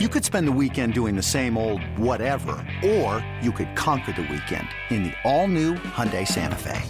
You 0.00 0.08
could 0.08 0.24
spend 0.24 0.48
the 0.48 0.58
weekend 0.60 0.92
doing 0.92 1.14
the 1.14 1.22
same 1.22 1.56
old 1.56 1.80
whatever, 1.96 2.56
or 2.84 3.24
you 3.40 3.52
could 3.52 3.76
conquer 3.76 4.10
the 4.10 4.22
weekend 4.22 4.66
in 4.90 5.04
the 5.04 5.12
all-new 5.22 5.74
Hyundai 5.74 6.26
Santa 6.26 6.56
Fe. 6.56 6.82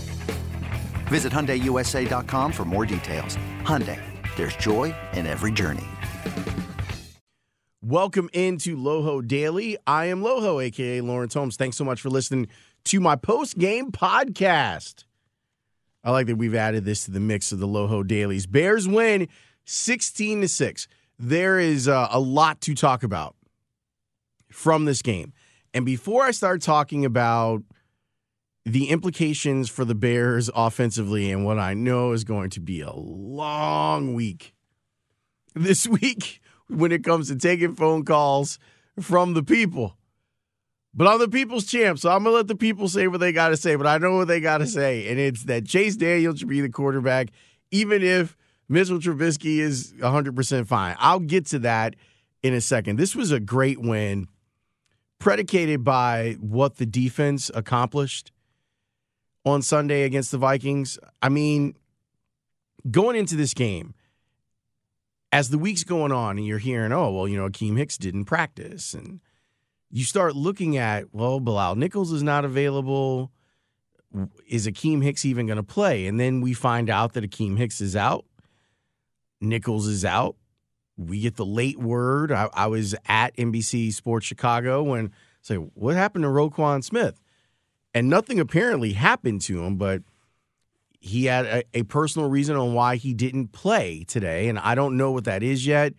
Visit 1.08 1.30
HyundaiUSA.com 1.30 2.50
for 2.50 2.64
more 2.64 2.86
details. 2.86 3.36
Hyundai, 3.60 4.00
there's 4.36 4.56
joy 4.56 4.94
in 5.12 5.26
every 5.26 5.52
journey. 5.52 5.84
Welcome 7.82 8.30
into 8.32 8.74
Loho 8.74 9.20
Daily. 9.28 9.76
I 9.86 10.06
am 10.06 10.22
Loho, 10.22 10.64
aka 10.64 11.02
Lawrence 11.02 11.34
Holmes. 11.34 11.56
Thanks 11.58 11.76
so 11.76 11.84
much 11.84 12.00
for 12.00 12.08
listening 12.08 12.48
to 12.84 13.00
my 13.00 13.16
post-game 13.16 13.92
podcast. 13.92 15.04
I 16.02 16.10
like 16.10 16.26
that 16.28 16.36
we've 16.36 16.54
added 16.54 16.86
this 16.86 17.04
to 17.04 17.10
the 17.10 17.20
mix 17.20 17.52
of 17.52 17.58
the 17.58 17.68
Loho 17.68 18.02
Dailies. 18.06 18.46
Bears 18.46 18.88
win 18.88 19.28
16 19.66 20.40
to 20.40 20.48
6 20.48 20.88
there 21.18 21.58
is 21.58 21.88
uh, 21.88 22.08
a 22.10 22.20
lot 22.20 22.60
to 22.62 22.74
talk 22.74 23.02
about 23.02 23.36
from 24.50 24.84
this 24.84 25.02
game. 25.02 25.32
And 25.72 25.84
before 25.84 26.22
I 26.22 26.30
start 26.30 26.62
talking 26.62 27.04
about 27.04 27.62
the 28.64 28.88
implications 28.88 29.68
for 29.68 29.84
the 29.84 29.94
Bears 29.94 30.48
offensively 30.54 31.30
and 31.30 31.44
what 31.44 31.58
I 31.58 31.74
know 31.74 32.12
is 32.12 32.24
going 32.24 32.50
to 32.50 32.60
be 32.60 32.80
a 32.80 32.92
long 32.92 34.14
week 34.14 34.54
this 35.54 35.86
week 35.86 36.40
when 36.68 36.92
it 36.92 37.04
comes 37.04 37.28
to 37.28 37.36
taking 37.36 37.74
phone 37.74 38.04
calls 38.04 38.58
from 39.00 39.34
the 39.34 39.42
people. 39.42 39.96
But 40.96 41.08
I'm 41.08 41.18
the 41.18 41.28
people's 41.28 41.66
champ, 41.66 41.98
so 41.98 42.08
I'm 42.08 42.22
going 42.22 42.32
to 42.32 42.36
let 42.36 42.46
the 42.46 42.54
people 42.54 42.88
say 42.88 43.08
what 43.08 43.18
they 43.18 43.32
got 43.32 43.48
to 43.48 43.56
say. 43.56 43.74
But 43.74 43.88
I 43.88 43.98
know 43.98 44.16
what 44.16 44.28
they 44.28 44.38
got 44.38 44.58
to 44.58 44.66
say, 44.66 45.08
and 45.08 45.18
it's 45.18 45.42
that 45.44 45.66
Chase 45.66 45.96
Daniel 45.96 46.36
should 46.36 46.48
be 46.48 46.60
the 46.60 46.68
quarterback, 46.68 47.30
even 47.72 48.02
if 48.02 48.36
Mitchell 48.68 48.98
Trubisky 48.98 49.58
is 49.58 49.92
100% 49.98 50.66
fine. 50.66 50.96
I'll 50.98 51.20
get 51.20 51.46
to 51.46 51.58
that 51.60 51.96
in 52.42 52.54
a 52.54 52.60
second. 52.60 52.96
This 52.96 53.14
was 53.14 53.30
a 53.30 53.40
great 53.40 53.80
win 53.80 54.28
predicated 55.18 55.84
by 55.84 56.36
what 56.40 56.76
the 56.76 56.86
defense 56.86 57.50
accomplished 57.54 58.32
on 59.44 59.62
Sunday 59.62 60.02
against 60.02 60.30
the 60.30 60.38
Vikings. 60.38 60.98
I 61.22 61.28
mean, 61.28 61.74
going 62.90 63.16
into 63.16 63.36
this 63.36 63.54
game, 63.54 63.94
as 65.32 65.50
the 65.50 65.58
week's 65.58 65.84
going 65.84 66.12
on 66.12 66.38
and 66.38 66.46
you're 66.46 66.58
hearing, 66.58 66.92
oh, 66.92 67.10
well, 67.10 67.28
you 67.28 67.36
know, 67.36 67.48
Akiem 67.48 67.76
Hicks 67.76 67.98
didn't 67.98 68.26
practice. 68.26 68.94
And 68.94 69.20
you 69.90 70.04
start 70.04 70.36
looking 70.36 70.76
at, 70.76 71.12
well, 71.12 71.40
Bilal 71.40 71.76
Nichols 71.76 72.12
is 72.12 72.22
not 72.22 72.44
available. 72.44 73.32
Is 74.46 74.68
Akiem 74.68 75.02
Hicks 75.02 75.24
even 75.24 75.46
going 75.46 75.56
to 75.56 75.64
play? 75.64 76.06
And 76.06 76.20
then 76.20 76.40
we 76.40 76.52
find 76.52 76.88
out 76.88 77.14
that 77.14 77.28
Akiem 77.28 77.58
Hicks 77.58 77.80
is 77.80 77.96
out. 77.96 78.24
Nichols 79.44 79.86
is 79.86 80.04
out. 80.04 80.36
We 80.96 81.20
get 81.20 81.36
the 81.36 81.46
late 81.46 81.78
word. 81.78 82.30
I, 82.32 82.48
I 82.52 82.66
was 82.66 82.94
at 83.06 83.36
NBC 83.36 83.92
Sports 83.92 84.26
Chicago 84.26 84.82
when 84.82 85.12
say, 85.42 85.58
like, 85.58 85.70
what 85.74 85.96
happened 85.96 86.24
to 86.24 86.28
Roquan 86.28 86.82
Smith? 86.82 87.20
And 87.92 88.08
nothing 88.08 88.40
apparently 88.40 88.92
happened 88.92 89.40
to 89.42 89.62
him, 89.62 89.76
but 89.76 90.02
he 91.00 91.26
had 91.26 91.46
a, 91.46 91.64
a, 91.74 91.82
personal 91.84 92.28
reason 92.28 92.56
on 92.56 92.72
why 92.72 92.96
he 92.96 93.12
didn't 93.12 93.48
play 93.48 94.04
today. 94.08 94.48
And 94.48 94.58
I 94.58 94.74
don't 94.74 94.96
know 94.96 95.12
what 95.12 95.24
that 95.24 95.42
is 95.42 95.66
yet. 95.66 95.92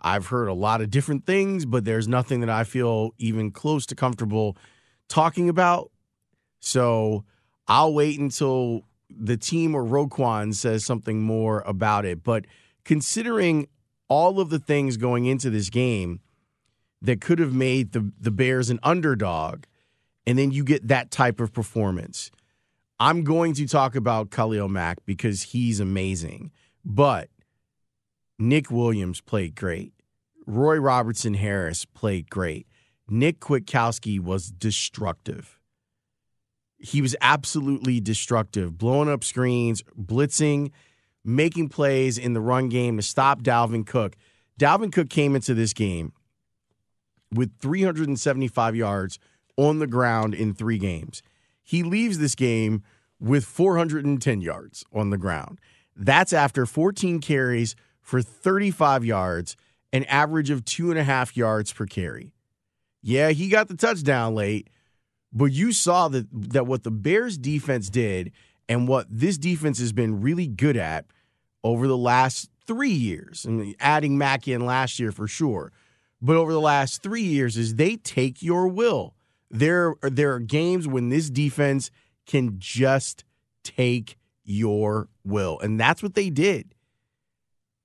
I've 0.00 0.26
heard 0.26 0.48
a 0.48 0.52
lot 0.52 0.82
of 0.82 0.90
different 0.90 1.24
things, 1.24 1.64
but 1.64 1.84
there's 1.84 2.06
nothing 2.06 2.40
that 2.40 2.50
I 2.50 2.64
feel 2.64 3.14
even 3.18 3.50
close 3.50 3.86
to 3.86 3.94
comfortable 3.94 4.56
talking 5.08 5.48
about. 5.48 5.90
So 6.60 7.24
I'll 7.66 7.94
wait 7.94 8.20
until 8.20 8.82
the 9.08 9.36
team 9.36 9.74
or 9.74 9.84
Roquan 9.84 10.54
says 10.54 10.84
something 10.84 11.22
more 11.22 11.62
about 11.66 12.04
it. 12.04 12.22
But 12.22 12.44
considering 12.84 13.68
all 14.08 14.40
of 14.40 14.50
the 14.50 14.58
things 14.58 14.96
going 14.96 15.26
into 15.26 15.50
this 15.50 15.70
game 15.70 16.20
that 17.00 17.20
could 17.20 17.38
have 17.38 17.54
made 17.54 17.92
the, 17.92 18.12
the 18.20 18.30
Bears 18.30 18.70
an 18.70 18.78
underdog, 18.82 19.64
and 20.26 20.38
then 20.38 20.50
you 20.50 20.64
get 20.64 20.88
that 20.88 21.10
type 21.10 21.40
of 21.40 21.52
performance. 21.52 22.30
I'm 23.00 23.24
going 23.24 23.54
to 23.54 23.66
talk 23.66 23.96
about 23.96 24.30
Khalil 24.30 24.68
Mack 24.68 25.04
because 25.04 25.42
he's 25.42 25.80
amazing, 25.80 26.52
but 26.84 27.28
Nick 28.38 28.70
Williams 28.70 29.20
played 29.20 29.56
great. 29.56 29.92
Roy 30.46 30.76
Robertson 30.76 31.34
Harris 31.34 31.84
played 31.84 32.30
great. 32.30 32.66
Nick 33.08 33.40
Kwiatkowski 33.40 34.20
was 34.20 34.50
destructive. 34.50 35.58
He 36.78 37.00
was 37.00 37.16
absolutely 37.20 38.00
destructive, 38.00 38.78
blowing 38.78 39.08
up 39.08 39.22
screens, 39.22 39.82
blitzing 40.00 40.70
making 41.24 41.68
plays 41.68 42.18
in 42.18 42.32
the 42.32 42.40
run 42.40 42.68
game 42.68 42.96
to 42.96 43.02
stop 43.02 43.42
Dalvin 43.42 43.86
Cook. 43.86 44.16
Dalvin 44.58 44.92
Cook 44.92 45.08
came 45.08 45.34
into 45.34 45.54
this 45.54 45.72
game 45.72 46.12
with 47.32 47.50
375 47.60 48.76
yards 48.76 49.18
on 49.56 49.78
the 49.78 49.86
ground 49.86 50.34
in 50.34 50.54
three 50.54 50.78
games. 50.78 51.22
He 51.62 51.82
leaves 51.82 52.18
this 52.18 52.34
game 52.34 52.82
with 53.20 53.44
410 53.44 54.40
yards 54.40 54.84
on 54.92 55.10
the 55.10 55.18
ground. 55.18 55.60
That's 55.96 56.32
after 56.32 56.66
14 56.66 57.20
carries 57.20 57.76
for 58.00 58.20
35 58.20 59.04
yards, 59.04 59.56
an 59.92 60.04
average 60.04 60.50
of 60.50 60.64
two 60.64 60.90
and 60.90 60.98
a 60.98 61.04
half 61.04 61.36
yards 61.36 61.72
per 61.72 61.86
carry. 61.86 62.32
Yeah, 63.02 63.30
he 63.30 63.48
got 63.48 63.68
the 63.68 63.76
touchdown 63.76 64.34
late, 64.34 64.68
but 65.32 65.46
you 65.46 65.72
saw 65.72 66.08
that 66.08 66.26
that 66.32 66.66
what 66.66 66.82
the 66.82 66.90
Bears 66.90 67.36
defense 67.38 67.90
did 67.90 68.32
and 68.72 68.88
what 68.88 69.06
this 69.10 69.36
defense 69.36 69.78
has 69.78 69.92
been 69.92 70.22
really 70.22 70.46
good 70.46 70.78
at 70.78 71.04
over 71.62 71.86
the 71.86 71.96
last 71.96 72.48
three 72.66 72.90
years, 72.90 73.44
and 73.44 73.76
adding 73.78 74.16
Mackey 74.16 74.54
in 74.54 74.64
last 74.64 74.98
year 74.98 75.12
for 75.12 75.28
sure, 75.28 75.72
but 76.22 76.36
over 76.36 76.52
the 76.52 76.60
last 76.60 77.02
three 77.02 77.22
years 77.22 77.58
is 77.58 77.74
they 77.74 77.96
take 77.96 78.42
your 78.42 78.66
will. 78.66 79.14
There, 79.50 79.96
there 80.00 80.32
are 80.32 80.40
games 80.40 80.88
when 80.88 81.10
this 81.10 81.28
defense 81.28 81.90
can 82.26 82.54
just 82.58 83.24
take 83.62 84.16
your 84.42 85.08
will, 85.22 85.60
and 85.60 85.78
that's 85.78 86.02
what 86.02 86.14
they 86.14 86.30
did. 86.30 86.74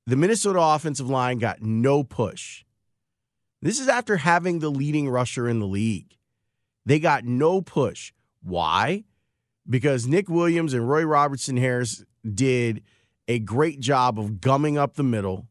The 0.06 0.16
Minnesota 0.16 0.62
offensive 0.62 1.10
line 1.10 1.38
got 1.38 1.62
no 1.62 2.02
push. 2.02 2.64
This 3.62 3.78
is 3.78 3.90
after 3.90 4.18
having 4.18 4.60
the 4.60 4.70
leading 4.70 5.10
rusher 5.10 5.50
in 5.50 5.60
the 5.60 5.68
league. 5.68 6.16
They 6.86 7.00
got 7.00 7.26
no 7.26 7.62
push. 7.62 8.14
Why? 8.42 9.04
Because 9.70 10.08
Nick 10.08 10.30
Williams 10.30 10.74
and 10.74 10.88
Roy 10.88 11.04
Robertson 11.04 11.58
Harris 11.58 12.04
did 12.34 12.84
a 13.28 13.40
great 13.40 13.80
job 13.80 14.20
of 14.20 14.40
gumming 14.40 14.78
up 14.78 14.96
the 14.96 15.04
middle. 15.04 15.48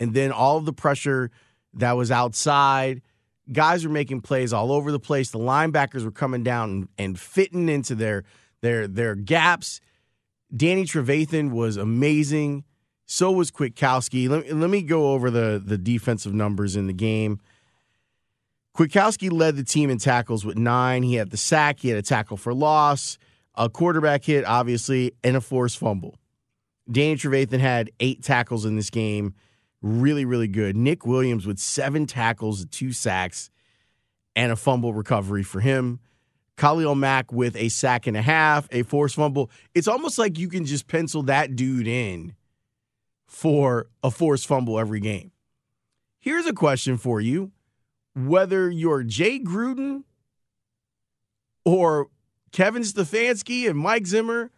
And 0.00 0.14
then 0.14 0.32
all 0.32 0.56
of 0.56 0.64
the 0.64 0.72
pressure 0.72 1.30
that 1.74 1.92
was 1.92 2.10
outside, 2.10 3.02
guys 3.52 3.84
were 3.84 3.92
making 3.92 4.22
plays 4.22 4.52
all 4.52 4.72
over 4.72 4.90
the 4.90 4.98
place. 4.98 5.30
The 5.30 5.38
linebackers 5.38 6.04
were 6.04 6.10
coming 6.10 6.42
down 6.42 6.88
and, 6.98 7.18
fitting 7.18 7.68
into 7.68 7.94
their 7.94 8.24
their 8.62 8.88
their 8.88 9.14
gaps. 9.14 9.80
Danny 10.54 10.84
Trevathan 10.84 11.50
was 11.50 11.76
amazing. 11.76 12.64
So 13.06 13.32
was 13.32 13.50
Kwiatkowski. 13.50 14.28
Let, 14.28 14.52
let 14.54 14.70
me 14.70 14.82
go 14.82 15.12
over 15.12 15.30
the, 15.30 15.60
the 15.64 15.78
defensive 15.78 16.32
numbers 16.32 16.76
in 16.76 16.86
the 16.86 16.92
game. 16.92 17.40
Kwiatkowski 18.76 19.32
led 19.32 19.56
the 19.56 19.64
team 19.64 19.90
in 19.90 19.98
tackles 19.98 20.44
with 20.44 20.56
nine. 20.56 21.02
He 21.02 21.14
had 21.14 21.30
the 21.30 21.36
sack, 21.36 21.80
he 21.80 21.88
had 21.88 21.98
a 21.98 22.02
tackle 22.02 22.36
for 22.36 22.54
loss, 22.54 23.18
a 23.54 23.68
quarterback 23.68 24.24
hit, 24.24 24.44
obviously, 24.44 25.12
and 25.24 25.36
a 25.36 25.40
forced 25.40 25.78
fumble. 25.78 26.16
Danny 26.90 27.16
Trevathan 27.16 27.60
had 27.60 27.90
eight 28.00 28.22
tackles 28.22 28.64
in 28.64 28.76
this 28.76 28.90
game. 28.90 29.34
Really, 29.82 30.24
really 30.24 30.48
good. 30.48 30.76
Nick 30.76 31.06
Williams 31.06 31.46
with 31.46 31.58
seven 31.58 32.06
tackles, 32.06 32.66
two 32.66 32.92
sacks, 32.92 33.50
and 34.36 34.52
a 34.52 34.56
fumble 34.56 34.92
recovery 34.92 35.42
for 35.42 35.60
him. 35.60 36.00
Khalil 36.56 36.94
Mack 36.94 37.32
with 37.32 37.56
a 37.56 37.70
sack 37.70 38.06
and 38.06 38.16
a 38.16 38.22
half, 38.22 38.68
a 38.70 38.82
forced 38.82 39.16
fumble. 39.16 39.50
It's 39.74 39.88
almost 39.88 40.18
like 40.18 40.38
you 40.38 40.48
can 40.48 40.66
just 40.66 40.86
pencil 40.86 41.22
that 41.22 41.56
dude 41.56 41.86
in 41.86 42.34
for 43.26 43.86
a 44.02 44.10
forced 44.10 44.46
fumble 44.46 44.78
every 44.78 45.00
game. 45.00 45.32
Here's 46.18 46.44
a 46.44 46.52
question 46.52 46.98
for 46.98 47.20
you 47.20 47.52
whether 48.28 48.70
you're 48.70 49.02
Jay 49.02 49.38
Gruden 49.38 50.04
or 51.64 52.08
Kevin 52.52 52.82
Stefanski 52.82 53.68
and 53.68 53.78
Mike 53.78 54.06
Zimmer, 54.06 54.50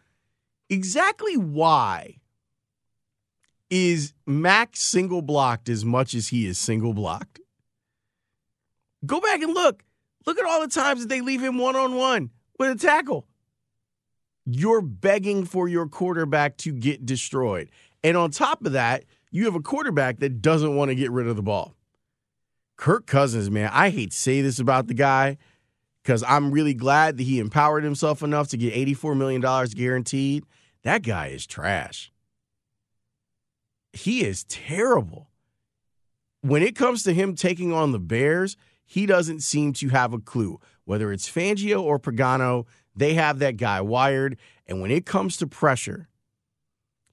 exactly 0.70 1.37
why 1.37 2.17
is 3.70 4.12
Mack 4.26 4.76
single 4.76 5.23
blocked 5.23 5.69
as 5.69 5.85
much 5.85 6.14
as 6.14 6.29
he 6.29 6.47
is 6.47 6.59
single 6.59 6.93
blocked? 6.93 7.41
Go 9.05 9.20
back 9.20 9.43
and 9.43 9.55
look. 9.55 9.82
Look 10.26 10.38
at 10.38 10.47
all 10.47 10.61
the 10.61 10.69
times 10.69 11.00
that 11.00 11.08
they 11.08 11.20
leave 11.20 11.43
him 11.43 11.58
one 11.58 11.75
on 11.75 11.94
one 11.94 12.31
with 12.58 12.70
a 12.70 12.75
tackle. 12.76 13.26
You're 14.44 14.82
begging 14.82 15.44
for 15.44 15.69
your 15.69 15.87
quarterback 15.87 16.56
to 16.58 16.73
get 16.73 17.06
destroyed. 17.06 17.70
And 18.05 18.17
on 18.17 18.31
top 18.31 18.65
of 18.65 18.73
that, 18.73 19.05
you 19.31 19.44
have 19.47 19.55
a 19.55 19.61
quarterback 19.61 20.19
that 20.19 20.43
doesn't 20.43 20.76
want 20.76 20.91
to 20.91 20.94
get 20.94 21.11
rid 21.11 21.26
of 21.26 21.37
the 21.37 21.43
ball. 21.43 21.75
Kirk 22.82 23.06
Cousins, 23.06 23.50
man, 23.50 23.70
I 23.73 23.90
hate 23.90 24.11
to 24.11 24.17
say 24.17 24.40
this 24.40 24.58
about 24.58 24.88
the 24.88 24.94
guy 24.94 25.38
because 26.02 26.25
I'm 26.26 26.50
really 26.50 26.75
glad 26.75 27.17
that 27.17 27.23
he 27.23 27.38
empowered 27.38 27.84
himself 27.84 28.23
enough 28.23 28.49
to 28.49 28.56
get 28.56 28.75
$84 28.75 29.17
million 29.17 29.40
guaranteed. 29.75 30.44
That 30.82 31.02
guy 31.02 31.29
is 31.29 31.46
trash 31.46 32.12
he 33.93 34.25
is 34.25 34.44
terrible. 34.44 35.29
when 36.40 36.62
it 36.62 36.75
comes 36.75 37.05
to 37.05 37.12
him 37.12 37.37
taking 37.37 37.73
on 37.73 37.93
the 37.93 38.00
Bears, 38.00 38.56
he 38.84 39.06
doesn't 39.06 39.40
seem 39.40 39.73
to 39.75 39.90
have 39.90 40.12
a 40.12 40.19
clue. 40.19 40.58
Whether 40.84 41.12
it's 41.12 41.31
Fangio 41.31 41.81
or 41.81 42.00
Pagano, 42.00 42.67
they 42.96 43.14
have 43.14 43.38
that 43.38 43.56
guy 43.56 43.81
wired. 43.81 44.37
And 44.67 44.81
when 44.81 44.90
it 44.90 45.06
comes 45.06 45.37
to 45.37 45.46
pressure, 45.46 46.08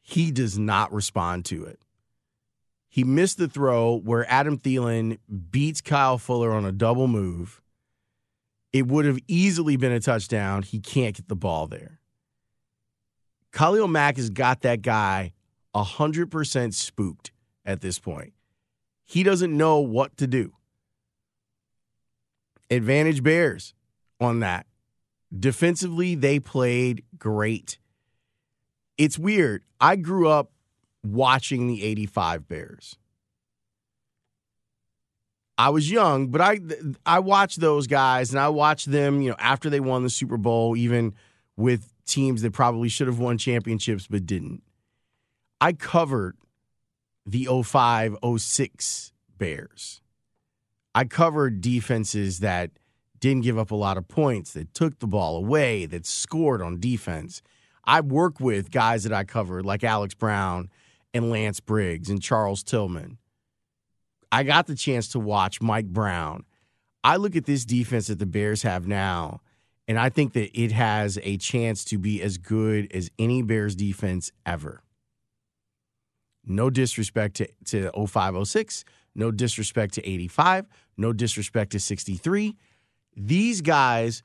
he 0.01 0.31
does 0.31 0.57
not 0.57 0.91
respond 0.91 1.45
to 1.45 1.63
it. 1.63 1.79
He 2.89 3.03
missed 3.03 3.37
the 3.37 3.47
throw 3.47 3.95
where 3.95 4.29
Adam 4.29 4.57
Thielen 4.57 5.19
beats 5.51 5.79
Kyle 5.79 6.17
Fuller 6.17 6.51
on 6.51 6.65
a 6.65 6.71
double 6.71 7.07
move. 7.07 7.61
It 8.73 8.87
would 8.87 9.05
have 9.05 9.19
easily 9.27 9.77
been 9.77 9.91
a 9.91 9.99
touchdown. 9.99 10.63
He 10.63 10.79
can't 10.79 11.15
get 11.15 11.27
the 11.27 11.35
ball 11.35 11.67
there. 11.67 11.99
Khalil 13.51 13.87
Mack 13.87 14.17
has 14.17 14.29
got 14.29 14.61
that 14.61 14.81
guy 14.81 15.33
100% 15.75 16.73
spooked 16.73 17.31
at 17.65 17.81
this 17.81 17.99
point. 17.99 18.33
He 19.05 19.23
doesn't 19.23 19.55
know 19.55 19.79
what 19.79 20.17
to 20.17 20.27
do. 20.27 20.53
Advantage 22.69 23.23
Bears 23.23 23.73
on 24.19 24.39
that. 24.39 24.65
Defensively, 25.37 26.15
they 26.15 26.39
played 26.39 27.03
great. 27.17 27.77
It's 28.97 29.17
weird. 29.17 29.63
I 29.79 29.95
grew 29.95 30.27
up 30.27 30.51
watching 31.03 31.67
the 31.67 31.83
85 31.83 32.47
Bears. 32.47 32.97
I 35.57 35.69
was 35.69 35.91
young, 35.91 36.27
but 36.27 36.39
I 36.39 36.59
I 37.05 37.19
watched 37.19 37.59
those 37.59 37.85
guys 37.85 38.29
and 38.29 38.39
I 38.39 38.47
watched 38.47 38.89
them, 38.89 39.21
you 39.21 39.31
know, 39.31 39.35
after 39.39 39.69
they 39.69 39.81
won 39.81 40.03
the 40.03 40.09
Super 40.09 40.37
Bowl, 40.37 40.77
even 40.77 41.13
with 41.57 41.93
teams 42.05 42.41
that 42.43 42.53
probably 42.53 42.87
should 42.87 43.07
have 43.07 43.19
won 43.19 43.37
championships 43.37 44.07
but 44.07 44.25
didn't. 44.25 44.63
I 45.59 45.73
covered 45.73 46.37
the 47.25 47.47
05 47.63 48.15
06 48.37 49.11
Bears. 49.37 50.01
I 50.95 51.03
covered 51.03 51.61
defenses 51.61 52.39
that 52.39 52.71
didn't 53.19 53.43
give 53.43 53.57
up 53.57 53.71
a 53.71 53.75
lot 53.75 53.97
of 53.97 54.07
points, 54.07 54.53
that 54.53 54.73
took 54.73 54.99
the 54.99 55.07
ball 55.07 55.35
away, 55.35 55.85
that 55.85 56.05
scored 56.05 56.61
on 56.61 56.79
defense. 56.79 57.41
I 57.83 58.01
work 58.01 58.39
with 58.39 58.71
guys 58.71 59.03
that 59.03 59.13
I 59.13 59.23
covered 59.25 59.65
like 59.65 59.83
Alex 59.83 60.13
Brown 60.13 60.69
and 61.13 61.29
Lance 61.29 61.59
Briggs 61.59 62.09
and 62.09 62.21
Charles 62.21 62.63
Tillman. 62.63 63.17
I 64.31 64.43
got 64.43 64.67
the 64.67 64.75
chance 64.75 65.07
to 65.09 65.19
watch 65.19 65.61
Mike 65.61 65.87
Brown. 65.87 66.45
I 67.03 67.15
look 67.15 67.35
at 67.35 67.45
this 67.45 67.65
defense 67.65 68.07
that 68.07 68.19
the 68.19 68.25
Bears 68.25 68.61
have 68.63 68.87
now, 68.87 69.41
and 69.87 69.97
I 69.97 70.09
think 70.09 70.33
that 70.33 70.57
it 70.59 70.71
has 70.71 71.17
a 71.23 71.37
chance 71.37 71.83
to 71.85 71.97
be 71.97 72.21
as 72.21 72.37
good 72.37 72.91
as 72.93 73.09
any 73.17 73.41
Bears 73.41 73.75
defense 73.75 74.31
ever. 74.45 74.83
No 76.45 76.69
disrespect 76.69 77.37
to, 77.37 77.47
to 77.65 77.91
0506, 77.91 78.83
no 79.15 79.31
disrespect 79.31 79.95
to 79.95 80.07
85, 80.07 80.67
no 80.97 81.13
disrespect 81.13 81.71
to 81.71 81.79
63. 81.79 82.55
These 83.15 83.61
guys 83.61 84.23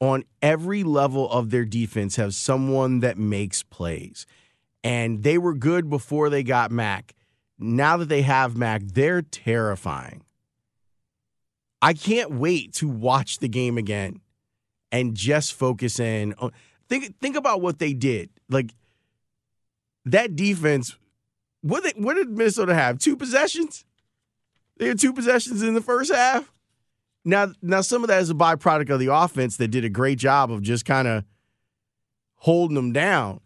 on 0.00 0.24
every 0.40 0.82
level 0.82 1.30
of 1.30 1.50
their 1.50 1.64
defense 1.64 2.16
have 2.16 2.34
someone 2.34 3.00
that 3.00 3.18
makes 3.18 3.62
plays. 3.62 4.26
And 4.82 5.22
they 5.22 5.38
were 5.38 5.54
good 5.54 5.90
before 5.90 6.30
they 6.30 6.42
got 6.42 6.70
Mack. 6.70 7.14
Now 7.58 7.98
that 7.98 8.08
they 8.08 8.22
have 8.22 8.56
Mack, 8.56 8.82
they're 8.82 9.22
terrifying. 9.22 10.22
I 11.82 11.94
can't 11.94 12.32
wait 12.32 12.74
to 12.74 12.88
watch 12.88 13.38
the 13.38 13.48
game 13.48 13.78
again 13.78 14.20
and 14.92 15.14
just 15.14 15.54
focus 15.54 15.98
in 15.98 16.34
think 16.88 17.18
think 17.20 17.36
about 17.36 17.62
what 17.62 17.78
they 17.78 17.94
did. 17.94 18.30
Like 18.48 18.74
that 20.04 20.36
defense 20.36 20.96
what 21.62 21.82
they, 21.84 21.92
what 21.96 22.14
did 22.14 22.30
Minnesota 22.30 22.74
have? 22.74 22.98
Two 22.98 23.16
possessions? 23.16 23.84
They 24.78 24.88
had 24.88 24.98
two 24.98 25.12
possessions 25.12 25.62
in 25.62 25.74
the 25.74 25.82
first 25.82 26.12
half. 26.12 26.50
Now, 27.24 27.52
now 27.60 27.82
some 27.82 28.02
of 28.02 28.08
that 28.08 28.22
is 28.22 28.30
a 28.30 28.34
byproduct 28.34 28.88
of 28.88 28.98
the 28.98 29.12
offense 29.12 29.58
that 29.58 29.68
did 29.68 29.84
a 29.84 29.90
great 29.90 30.18
job 30.18 30.50
of 30.50 30.62
just 30.62 30.86
kind 30.86 31.06
of 31.06 31.24
holding 32.36 32.74
them 32.74 32.92
down. 32.92 33.40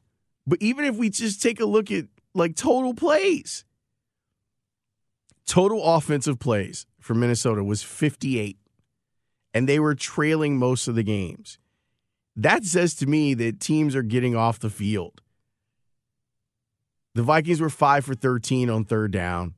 But 0.47 0.61
even 0.61 0.85
if 0.85 0.97
we 0.97 1.11
just 1.11 1.43
take 1.43 1.61
a 1.61 1.67
look 1.67 1.91
at 1.91 2.07
like 2.35 2.57
total 2.57 2.95
plays, 2.95 3.65
total 5.47 5.83
offensive 5.85 6.39
plays 6.39 6.87
for 7.01 7.15
Minnesota 7.15 7.63
was 7.63 7.83
58, 7.83 8.59
and 9.53 9.69
they 9.69 9.79
were 9.79 9.95
trailing 9.95 10.59
most 10.59 10.89
of 10.89 10.95
the 10.95 11.03
games. 11.03 11.59
That 12.37 12.65
says 12.65 12.95
to 12.97 13.07
me 13.07 13.35
that 13.35 13.61
teams 13.61 13.95
are 13.95 14.03
getting 14.03 14.35
off 14.35 14.59
the 14.59 14.71
field. 14.71 15.21
The 17.15 17.23
Vikings 17.23 17.61
were 17.61 17.71
5 17.71 18.05
for 18.05 18.15
13 18.15 18.69
on 18.69 18.85
third 18.85 19.13
down. 19.13 19.55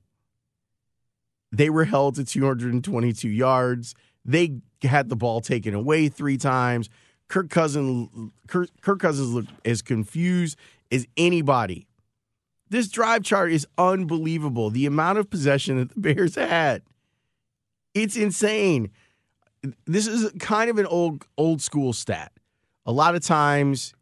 They 1.50 1.70
were 1.70 1.84
held 1.84 2.16
to 2.16 2.24
222 2.24 3.28
yards. 3.28 3.94
They 4.24 4.60
had 4.82 5.08
the 5.08 5.16
ball 5.16 5.40
taken 5.40 5.72
away 5.72 6.08
three 6.08 6.36
times. 6.36 6.90
Kirk 7.28 7.48
Cousins, 7.48 8.30
Kirk, 8.46 8.68
Kirk 8.82 9.00
Cousins 9.00 9.32
looked 9.32 9.50
as 9.64 9.80
confused 9.80 10.58
as 10.90 11.06
anybody. 11.16 11.86
This 12.68 12.88
drive 12.88 13.22
chart 13.22 13.52
is 13.52 13.66
unbelievable. 13.78 14.70
The 14.70 14.86
amount 14.86 15.18
of 15.18 15.30
possession 15.30 15.78
that 15.78 15.90
the 15.90 16.00
Bears 16.00 16.34
had, 16.34 16.82
it's 17.94 18.16
insane. 18.16 18.90
This 19.86 20.06
is 20.06 20.32
kind 20.38 20.68
of 20.70 20.78
an 20.78 20.86
old 20.86 21.24
old 21.38 21.62
school 21.62 21.92
stat. 21.92 22.32
A 22.84 22.92
lot 22.92 23.14
of 23.14 23.22
times, 23.22 23.94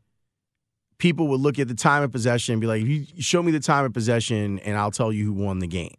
people 0.99 1.29
would 1.29 1.41
look 1.41 1.59
at 1.59 1.69
the 1.69 1.75
time 1.75 2.03
of 2.03 2.13
possession 2.13 2.55
and 2.55 2.61
be 2.61 2.67
like, 2.67 2.83
"You 2.83 3.07
show 3.19 3.43
me 3.43 3.53
the 3.53 3.61
time 3.61 3.85
of 3.85 3.93
possession, 3.93 4.59
and 4.61 4.77
I'll 4.77 4.91
tell 4.91 5.13
you 5.13 5.25
who 5.27 5.33
won 5.33 5.59
the 5.59 5.67
game." 5.67 5.97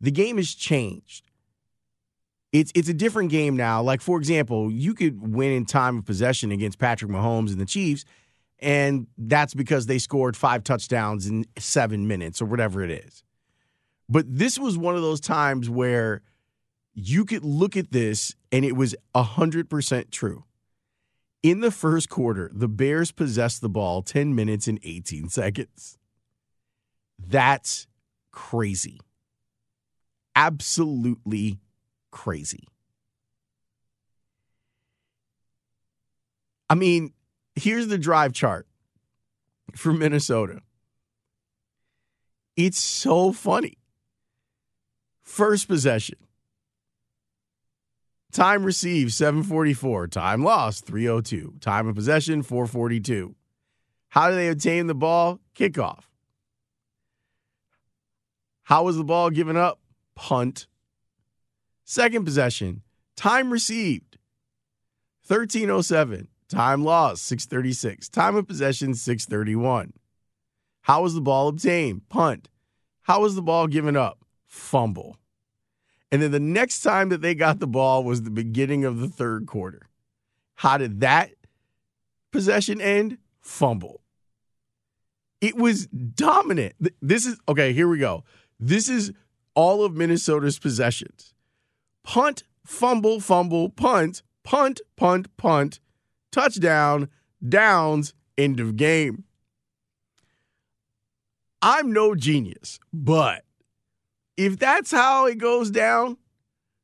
The 0.00 0.10
game 0.10 0.36
has 0.36 0.54
changed. 0.54 1.24
It's 2.52 2.72
it's 2.74 2.88
a 2.88 2.94
different 2.94 3.30
game 3.30 3.56
now. 3.56 3.82
Like 3.82 4.00
for 4.00 4.18
example, 4.18 4.70
you 4.70 4.94
could 4.94 5.34
win 5.34 5.52
in 5.52 5.64
time 5.64 5.98
of 5.98 6.04
possession 6.04 6.52
against 6.52 6.78
Patrick 6.78 7.10
Mahomes 7.10 7.50
and 7.50 7.60
the 7.60 7.66
Chiefs, 7.66 8.04
and 8.58 9.06
that's 9.18 9.54
because 9.54 9.86
they 9.86 9.98
scored 9.98 10.36
five 10.36 10.64
touchdowns 10.64 11.26
in 11.26 11.44
seven 11.58 12.06
minutes 12.06 12.40
or 12.40 12.46
whatever 12.46 12.82
it 12.82 12.90
is. 12.90 13.22
But 14.08 14.24
this 14.28 14.58
was 14.58 14.78
one 14.78 14.94
of 14.96 15.02
those 15.02 15.20
times 15.20 15.68
where 15.68 16.22
you 16.94 17.24
could 17.24 17.44
look 17.44 17.76
at 17.76 17.92
this 17.92 18.34
and 18.50 18.64
it 18.64 18.76
was 18.76 18.94
100% 19.14 20.10
true. 20.10 20.44
In 21.42 21.60
the 21.60 21.70
first 21.70 22.08
quarter, 22.08 22.50
the 22.52 22.68
Bears 22.68 23.12
possessed 23.12 23.60
the 23.60 23.68
ball 23.68 24.02
10 24.02 24.34
minutes 24.34 24.66
and 24.66 24.80
18 24.82 25.28
seconds. 25.28 25.98
That's 27.18 27.86
crazy. 28.32 29.00
Absolutely 30.34 31.60
crazy. 32.10 32.68
I 36.68 36.74
mean, 36.74 37.12
here's 37.56 37.88
the 37.88 37.98
drive 37.98 38.32
chart 38.32 38.66
for 39.74 39.92
Minnesota. 39.92 40.60
It's 42.56 42.78
so 42.78 43.32
funny. 43.32 43.78
First 45.22 45.68
possession. 45.68 46.18
Time 48.32 48.64
received 48.64 49.12
744. 49.12 50.08
Time 50.08 50.44
lost 50.44 50.86
302. 50.86 51.54
Time 51.60 51.88
of 51.88 51.94
possession 51.94 52.42
442. 52.42 53.34
How 54.10 54.30
do 54.30 54.36
they 54.36 54.48
obtain 54.48 54.86
the 54.86 54.94
ball? 54.94 55.40
Kickoff. 55.54 56.04
How 58.64 58.84
was 58.84 58.96
the 58.96 59.04
ball 59.04 59.30
given 59.30 59.56
up? 59.56 59.80
Punt. 60.14 60.66
Second 61.84 62.24
possession. 62.24 62.82
Time 63.16 63.50
received 63.50 64.18
1307. 65.26 66.28
Time 66.48 66.84
lost, 66.84 67.24
636. 67.24 68.08
Time 68.08 68.36
of 68.36 68.46
possession, 68.46 68.94
631. 68.94 69.92
How 70.82 71.02
was 71.02 71.14
the 71.14 71.20
ball 71.20 71.48
obtained? 71.48 72.08
Punt. 72.08 72.48
How 73.02 73.22
was 73.22 73.34
the 73.34 73.42
ball 73.42 73.66
given 73.66 73.96
up? 73.96 74.18
Fumble. 74.46 75.18
And 76.12 76.22
then 76.22 76.30
the 76.30 76.40
next 76.40 76.82
time 76.82 77.08
that 77.08 77.20
they 77.20 77.34
got 77.34 77.58
the 77.58 77.66
ball 77.66 78.04
was 78.04 78.22
the 78.22 78.30
beginning 78.30 78.84
of 78.84 79.00
the 79.00 79.08
third 79.08 79.46
quarter. 79.46 79.88
How 80.54 80.78
did 80.78 81.00
that 81.00 81.30
possession 82.30 82.80
end? 82.80 83.18
Fumble. 83.40 84.00
It 85.40 85.56
was 85.56 85.86
dominant. 85.86 86.74
This 87.02 87.26
is 87.26 87.38
okay, 87.48 87.72
here 87.72 87.88
we 87.88 87.98
go. 87.98 88.24
This 88.58 88.88
is 88.88 89.12
all 89.54 89.84
of 89.84 89.94
Minnesota's 89.94 90.58
possessions 90.58 91.34
punt, 92.04 92.44
fumble, 92.64 93.20
fumble, 93.20 93.68
punt, 93.68 94.22
punt, 94.44 94.80
punt, 94.96 95.36
punt, 95.36 95.80
touchdown, 96.32 97.08
downs, 97.46 98.14
end 98.36 98.60
of 98.60 98.76
game. 98.76 99.24
I'm 101.62 101.92
no 101.92 102.14
genius, 102.14 102.78
but 102.92 103.42
if 104.36 104.58
that's 104.58 104.90
how 104.90 105.26
it 105.26 105.38
goes 105.38 105.70
down, 105.70 106.16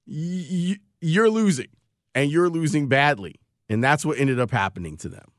y- 0.06 0.78
you're 1.00 1.30
losing 1.30 1.68
and 2.14 2.30
you're 2.30 2.48
losing 2.48 2.88
badly. 2.88 3.36
And 3.68 3.82
that's 3.82 4.04
what 4.04 4.18
ended 4.18 4.38
up 4.38 4.50
happening 4.50 4.96
to 4.98 5.08
them. 5.08 5.30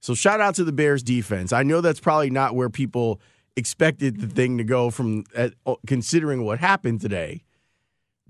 So 0.00 0.14
shout 0.14 0.40
out 0.40 0.56
to 0.56 0.64
the 0.64 0.72
Bears 0.72 1.02
defense. 1.02 1.52
I 1.52 1.62
know 1.62 1.80
that's 1.80 2.00
probably 2.00 2.28
not 2.28 2.54
where 2.54 2.68
people 2.68 3.20
expected 3.56 4.20
the 4.20 4.26
thing 4.26 4.58
to 4.58 4.64
go 4.64 4.90
from 4.90 5.24
uh, 5.36 5.50
considering 5.86 6.44
what 6.44 6.58
happened 6.58 7.00
today. 7.00 7.44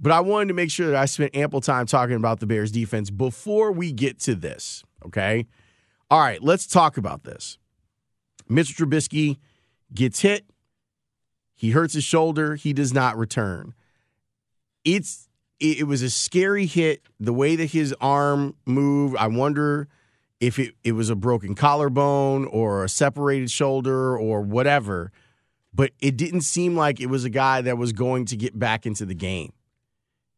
But 0.03 0.11
I 0.11 0.19
wanted 0.21 0.49
to 0.49 0.55
make 0.55 0.73
sure 0.73 0.89
that 0.89 0.97
I 0.97 1.05
spent 1.05 1.37
ample 1.37 1.61
time 1.61 1.87
talking 1.87 2.17
about 2.17 2.41
the 2.41 2.47
Bears 2.47 2.73
defense 2.73 3.09
before 3.09 3.71
we 3.71 3.93
get 3.93 4.19
to 4.23 4.35
this. 4.35 4.83
Okay. 5.07 5.47
All 6.11 6.19
right, 6.19 6.43
let's 6.43 6.67
talk 6.67 6.97
about 6.97 7.23
this. 7.23 7.57
Mitchell 8.49 8.85
Trubisky 8.85 9.39
gets 9.95 10.21
hit. 10.21 10.45
He 11.55 11.71
hurts 11.71 11.95
his 11.95 12.03
shoulder. 12.03 12.57
He 12.57 12.73
does 12.73 12.93
not 12.93 13.17
return. 13.17 13.75
It's 14.85 15.29
it, 15.61 15.79
it 15.79 15.85
was 15.85 16.03
a 16.03 16.11
scary 16.11 16.67
hit. 16.67 17.03
The 17.21 17.33
way 17.33 17.55
that 17.55 17.71
his 17.71 17.95
arm 18.01 18.57
moved, 18.67 19.17
I 19.17 19.29
wonder 19.29 19.87
if 20.41 20.59
it, 20.59 20.75
it 20.83 20.93
was 20.93 21.11
a 21.11 21.15
broken 21.15 21.55
collarbone 21.55 22.47
or 22.47 22.83
a 22.83 22.89
separated 22.89 23.53
shoulder 23.53 24.19
or 24.19 24.41
whatever. 24.43 25.13
But 25.73 25.93
it 26.01 26.17
didn't 26.17 26.41
seem 26.41 26.77
like 26.77 27.01
it 27.01 27.07
was 27.07 27.25
a 27.25 27.31
guy 27.31 27.61
that 27.61 27.79
was 27.79 27.93
going 27.93 28.25
to 28.27 28.37
get 28.37 28.59
back 28.59 28.85
into 28.85 29.07
the 29.07 29.15
game 29.15 29.53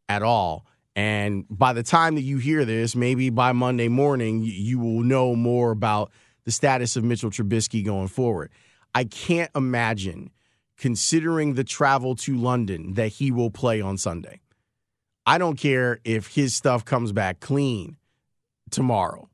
at 0.08 0.23
all. 0.23 0.66
And 0.96 1.44
by 1.50 1.73
the 1.73 1.82
time 1.82 2.14
that 2.14 2.23
you 2.23 2.38
hear 2.38 2.64
this, 2.64 2.94
maybe 2.94 3.30
by 3.30 3.52
Monday 3.52 3.88
morning, 3.88 4.42
you 4.44 4.78
will 4.78 5.02
know 5.02 5.34
more 5.34 5.73
about 5.73 6.12
the 6.44 6.52
status 6.52 6.96
of 6.96 7.04
Mitchell 7.04 7.30
Trubisky 7.30 7.84
going 7.84 8.08
forward. 8.08 8.50
I 8.94 9.04
can't 9.04 9.50
imagine, 9.56 10.30
considering 10.76 11.54
the 11.54 11.64
travel 11.64 12.14
to 12.16 12.37
London, 12.37 12.94
that 12.94 13.08
he 13.08 13.32
will 13.32 13.50
play 13.50 13.80
on 13.80 13.99
Sunday. 13.99 14.40
I 15.26 15.38
don't 15.38 15.56
care 15.56 16.00
if 16.04 16.28
his 16.28 16.54
stuff 16.54 16.84
comes 16.84 17.12
back 17.12 17.40
clean 17.40 17.96
tomorrow. 18.70 19.28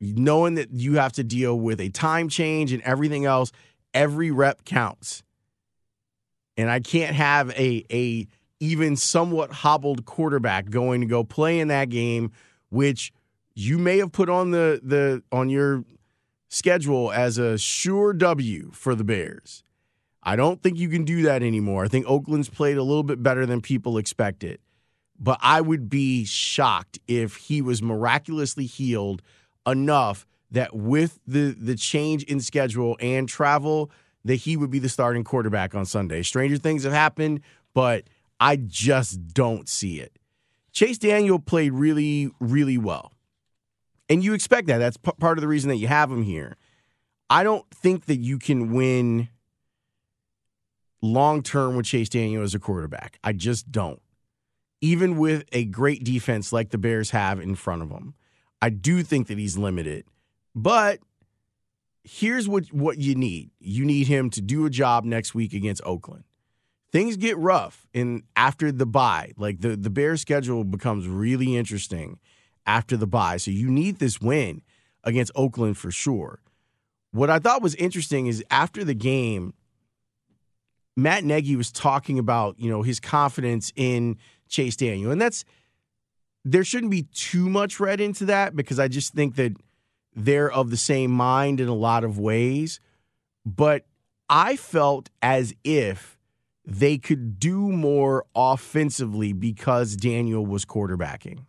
Knowing 0.00 0.54
that 0.54 0.70
you 0.72 0.94
have 0.94 1.12
to 1.12 1.24
deal 1.24 1.58
with 1.58 1.80
a 1.80 1.88
time 1.90 2.28
change 2.28 2.72
and 2.72 2.82
everything 2.82 3.24
else, 3.24 3.52
every 3.92 4.30
rep 4.30 4.64
counts. 4.64 5.22
And 6.56 6.70
I 6.70 6.80
can't 6.80 7.14
have 7.14 7.50
a 7.50 7.84
a 7.90 8.26
even 8.62 8.94
somewhat 8.94 9.50
hobbled 9.50 10.04
quarterback 10.04 10.70
going 10.70 11.00
to 11.00 11.06
go 11.06 11.24
play 11.24 11.58
in 11.58 11.66
that 11.66 11.88
game, 11.88 12.30
which 12.70 13.12
you 13.54 13.76
may 13.76 13.98
have 13.98 14.12
put 14.12 14.28
on 14.28 14.52
the 14.52 14.80
the 14.84 15.20
on 15.32 15.50
your 15.50 15.84
schedule 16.48 17.10
as 17.10 17.38
a 17.38 17.58
sure 17.58 18.12
W 18.12 18.70
for 18.72 18.94
the 18.94 19.02
Bears. 19.02 19.64
I 20.22 20.36
don't 20.36 20.62
think 20.62 20.78
you 20.78 20.88
can 20.88 21.04
do 21.04 21.22
that 21.22 21.42
anymore. 21.42 21.84
I 21.84 21.88
think 21.88 22.06
Oakland's 22.06 22.48
played 22.48 22.76
a 22.76 22.84
little 22.84 23.02
bit 23.02 23.20
better 23.20 23.46
than 23.46 23.60
people 23.60 23.98
expected. 23.98 24.60
But 25.18 25.40
I 25.42 25.60
would 25.60 25.90
be 25.90 26.24
shocked 26.24 27.00
if 27.08 27.34
he 27.36 27.62
was 27.62 27.82
miraculously 27.82 28.66
healed 28.66 29.22
enough 29.66 30.24
that 30.52 30.72
with 30.72 31.18
the 31.26 31.56
the 31.58 31.74
change 31.74 32.22
in 32.24 32.38
schedule 32.38 32.96
and 33.00 33.28
travel 33.28 33.90
that 34.24 34.36
he 34.36 34.56
would 34.56 34.70
be 34.70 34.78
the 34.78 34.88
starting 34.88 35.24
quarterback 35.24 35.74
on 35.74 35.84
Sunday. 35.84 36.22
Stranger 36.22 36.58
things 36.58 36.84
have 36.84 36.92
happened, 36.92 37.40
but 37.74 38.04
I 38.42 38.56
just 38.56 39.28
don't 39.32 39.68
see 39.68 40.00
it. 40.00 40.18
Chase 40.72 40.98
Daniel 40.98 41.38
played 41.38 41.72
really 41.72 42.28
really 42.40 42.76
well. 42.76 43.12
And 44.08 44.24
you 44.24 44.34
expect 44.34 44.66
that. 44.66 44.78
That's 44.78 44.96
p- 44.96 45.12
part 45.20 45.38
of 45.38 45.42
the 45.42 45.48
reason 45.48 45.68
that 45.68 45.76
you 45.76 45.86
have 45.86 46.10
him 46.10 46.24
here. 46.24 46.56
I 47.30 47.44
don't 47.44 47.64
think 47.70 48.06
that 48.06 48.16
you 48.16 48.38
can 48.38 48.72
win 48.72 49.28
long 51.00 51.44
term 51.44 51.76
with 51.76 51.86
Chase 51.86 52.08
Daniel 52.08 52.42
as 52.42 52.52
a 52.52 52.58
quarterback. 52.58 53.20
I 53.22 53.32
just 53.32 53.70
don't. 53.70 54.02
Even 54.80 55.18
with 55.18 55.44
a 55.52 55.64
great 55.66 56.02
defense 56.02 56.52
like 56.52 56.70
the 56.70 56.78
Bears 56.78 57.10
have 57.10 57.38
in 57.38 57.54
front 57.54 57.82
of 57.82 57.90
him, 57.90 58.14
I 58.60 58.70
do 58.70 59.04
think 59.04 59.28
that 59.28 59.38
he's 59.38 59.56
limited. 59.56 60.04
But 60.52 60.98
here's 62.02 62.48
what, 62.48 62.72
what 62.72 62.98
you 62.98 63.14
need 63.14 63.50
you 63.60 63.84
need 63.84 64.08
him 64.08 64.30
to 64.30 64.40
do 64.40 64.66
a 64.66 64.70
job 64.70 65.04
next 65.04 65.32
week 65.32 65.54
against 65.54 65.80
Oakland. 65.84 66.24
Things 66.92 67.16
get 67.16 67.38
rough 67.38 67.86
in 67.94 68.22
after 68.36 68.70
the 68.70 68.86
bye. 68.86 69.32
Like 69.38 69.60
the, 69.60 69.76
the 69.76 69.90
Bears 69.90 70.20
schedule 70.20 70.62
becomes 70.62 71.08
really 71.08 71.56
interesting 71.56 72.18
after 72.66 72.96
the 72.96 73.06
bye. 73.06 73.38
So 73.38 73.50
you 73.50 73.70
need 73.70 73.98
this 73.98 74.20
win 74.20 74.62
against 75.02 75.32
Oakland 75.34 75.78
for 75.78 75.90
sure. 75.90 76.40
What 77.10 77.30
I 77.30 77.38
thought 77.38 77.62
was 77.62 77.74
interesting 77.76 78.26
is 78.26 78.44
after 78.50 78.84
the 78.84 78.94
game, 78.94 79.54
Matt 80.96 81.24
Nagy 81.24 81.56
was 81.56 81.72
talking 81.72 82.18
about, 82.18 82.58
you 82.58 82.70
know, 82.70 82.82
his 82.82 83.00
confidence 83.00 83.72
in 83.74 84.18
Chase 84.48 84.76
Daniel. 84.76 85.10
And 85.10 85.20
that's 85.20 85.44
there 86.44 86.64
shouldn't 86.64 86.90
be 86.90 87.04
too 87.14 87.48
much 87.48 87.80
read 87.80 88.00
into 88.00 88.26
that 88.26 88.54
because 88.54 88.78
I 88.78 88.88
just 88.88 89.14
think 89.14 89.36
that 89.36 89.56
they're 90.14 90.50
of 90.50 90.70
the 90.70 90.76
same 90.76 91.10
mind 91.10 91.60
in 91.60 91.68
a 91.68 91.74
lot 91.74 92.04
of 92.04 92.18
ways. 92.18 92.80
But 93.46 93.86
I 94.28 94.56
felt 94.56 95.08
as 95.22 95.54
if 95.64 96.18
they 96.64 96.98
could 96.98 97.38
do 97.38 97.72
more 97.72 98.24
offensively 98.34 99.32
because 99.32 99.96
Daniel 99.96 100.46
was 100.46 100.64
quarterbacking. 100.64 101.46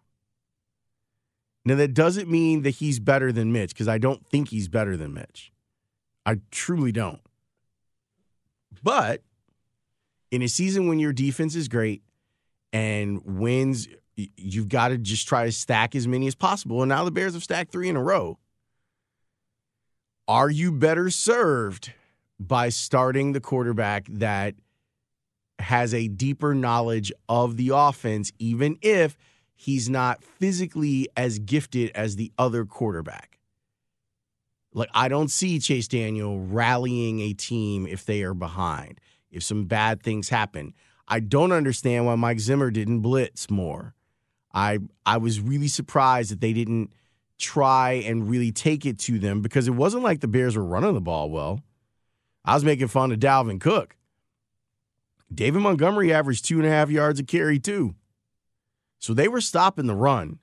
Now, 1.65 1.75
that 1.75 1.93
doesn't 1.93 2.29
mean 2.29 2.63
that 2.63 2.71
he's 2.71 2.99
better 2.99 3.31
than 3.31 3.53
Mitch 3.53 3.69
because 3.69 3.87
I 3.87 3.97
don't 3.97 4.25
think 4.25 4.49
he's 4.49 4.67
better 4.67 4.97
than 4.97 5.13
Mitch. 5.13 5.51
I 6.25 6.39
truly 6.51 6.91
don't. 6.91 7.21
But 8.81 9.21
in 10.31 10.41
a 10.41 10.47
season 10.47 10.87
when 10.87 10.99
your 10.99 11.13
defense 11.13 11.55
is 11.55 11.67
great 11.67 12.01
and 12.73 13.21
wins, 13.23 13.87
you've 14.15 14.67
got 14.67 14.89
to 14.89 14.97
just 14.97 15.27
try 15.27 15.45
to 15.45 15.51
stack 15.51 15.95
as 15.95 16.07
many 16.07 16.27
as 16.27 16.35
possible. 16.35 16.81
And 16.81 16.89
now 16.89 17.05
the 17.05 17.11
Bears 17.11 17.33
have 17.33 17.43
stacked 17.43 17.71
three 17.71 17.87
in 17.87 17.95
a 17.95 18.03
row. 18.03 18.39
Are 20.27 20.49
you 20.49 20.71
better 20.71 21.09
served 21.09 21.93
by 22.39 22.69
starting 22.69 23.33
the 23.33 23.41
quarterback 23.41 24.05
that 24.09 24.55
has 25.59 25.93
a 25.93 26.07
deeper 26.07 26.53
knowledge 26.53 27.11
of 27.29 27.57
the 27.57 27.71
offense, 27.73 28.31
even 28.39 28.77
if 28.81 29.17
he's 29.55 29.89
not 29.89 30.23
physically 30.23 31.07
as 31.15 31.39
gifted 31.39 31.91
as 31.95 32.15
the 32.15 32.31
other 32.37 32.65
quarterback? 32.65 33.39
Like, 34.73 34.89
I 34.93 35.07
don't 35.07 35.29
see 35.29 35.59
Chase 35.59 35.87
Daniel 35.87 36.39
rallying 36.39 37.19
a 37.19 37.33
team 37.33 37.85
if 37.85 38.05
they 38.05 38.23
are 38.23 38.33
behind 38.33 38.99
if 39.33 39.43
some 39.43 39.65
bad 39.65 40.01
things 40.01 40.29
happen. 40.29 40.73
I 41.07 41.19
don't 41.19 41.51
understand 41.51 42.05
why 42.05 42.15
Mike 42.15 42.39
Zimmer 42.39 42.71
didn't 42.71 43.01
blitz 43.01 43.49
more. 43.49 43.93
I 44.53 44.79
I 45.05 45.17
was 45.17 45.41
really 45.41 45.67
surprised 45.67 46.31
that 46.31 46.39
they 46.39 46.53
didn't 46.53 46.93
try 47.39 47.93
and 47.93 48.29
really 48.29 48.51
take 48.51 48.85
it 48.85 48.99
to 48.99 49.19
them 49.19 49.41
because 49.41 49.67
it 49.67 49.71
wasn't 49.71 50.03
like 50.03 50.21
the 50.21 50.27
Bears 50.27 50.55
were 50.55 50.63
running 50.63 50.93
the 50.93 51.01
ball 51.01 51.29
well. 51.29 51.59
I 52.45 52.53
was 52.53 52.63
making 52.63 52.87
fun 52.87 53.11
of 53.11 53.19
Dalvin 53.19 53.59
Cook. 53.59 53.97
David 55.35 55.61
Montgomery 55.61 56.13
averaged 56.13 56.45
two 56.45 56.57
and 56.57 56.67
a 56.67 56.69
half 56.69 56.89
yards 56.89 57.19
a 57.19 57.23
carry, 57.23 57.59
too. 57.59 57.95
So 58.99 59.13
they 59.13 59.27
were 59.27 59.41
stopping 59.41 59.87
the 59.87 59.95
run. 59.95 60.39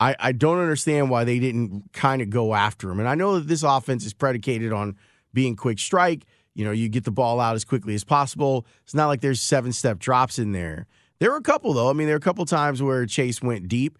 I, 0.00 0.16
I 0.18 0.32
don't 0.32 0.58
understand 0.58 1.10
why 1.10 1.24
they 1.24 1.38
didn't 1.38 1.92
kind 1.92 2.22
of 2.22 2.30
go 2.30 2.54
after 2.54 2.90
him. 2.90 2.98
And 2.98 3.08
I 3.08 3.14
know 3.14 3.38
that 3.38 3.48
this 3.48 3.62
offense 3.62 4.04
is 4.04 4.14
predicated 4.14 4.72
on 4.72 4.96
being 5.32 5.56
quick 5.56 5.78
strike. 5.78 6.24
You 6.54 6.64
know, 6.64 6.70
you 6.70 6.88
get 6.88 7.04
the 7.04 7.10
ball 7.10 7.38
out 7.38 7.54
as 7.54 7.64
quickly 7.64 7.94
as 7.94 8.02
possible. 8.02 8.66
It's 8.82 8.94
not 8.94 9.06
like 9.06 9.20
there's 9.20 9.40
seven 9.40 9.72
step 9.72 9.98
drops 9.98 10.38
in 10.38 10.52
there. 10.52 10.86
There 11.18 11.30
were 11.30 11.36
a 11.36 11.42
couple, 11.42 11.74
though. 11.74 11.90
I 11.90 11.92
mean, 11.92 12.06
there 12.06 12.14
were 12.14 12.18
a 12.18 12.20
couple 12.20 12.44
times 12.46 12.82
where 12.82 13.04
Chase 13.04 13.42
went 13.42 13.68
deep, 13.68 13.98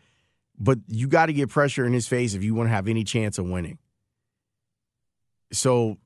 but 0.58 0.78
you 0.88 1.06
got 1.06 1.26
to 1.26 1.32
get 1.34 1.50
pressure 1.50 1.84
in 1.84 1.92
his 1.92 2.08
face 2.08 2.34
if 2.34 2.42
you 2.42 2.54
want 2.54 2.68
to 2.68 2.74
have 2.74 2.88
any 2.88 3.04
chance 3.04 3.38
of 3.38 3.48
winning. 3.48 3.78
So 5.52 5.98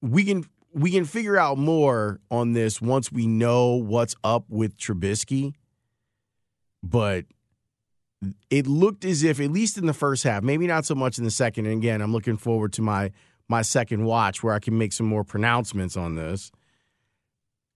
we 0.00 0.24
can 0.24 0.44
we 0.72 0.90
can 0.90 1.04
figure 1.04 1.36
out 1.36 1.58
more 1.58 2.20
on 2.30 2.52
this 2.52 2.80
once 2.80 3.10
we 3.10 3.26
know 3.26 3.74
what's 3.74 4.14
up 4.22 4.44
with 4.48 4.76
Trubisky. 4.76 5.54
But 6.82 7.26
it 8.50 8.66
looked 8.66 9.04
as 9.04 9.22
if, 9.22 9.40
at 9.40 9.50
least 9.50 9.78
in 9.78 9.86
the 9.86 9.94
first 9.94 10.24
half, 10.24 10.42
maybe 10.42 10.66
not 10.66 10.86
so 10.86 10.94
much 10.94 11.18
in 11.18 11.24
the 11.24 11.30
second. 11.30 11.66
And 11.66 11.76
again, 11.76 12.00
I'm 12.00 12.12
looking 12.12 12.36
forward 12.36 12.72
to 12.74 12.82
my 12.82 13.10
my 13.48 13.62
second 13.62 14.04
watch 14.04 14.44
where 14.44 14.54
I 14.54 14.60
can 14.60 14.78
make 14.78 14.92
some 14.92 15.06
more 15.06 15.24
pronouncements 15.24 15.96
on 15.96 16.14
this 16.14 16.52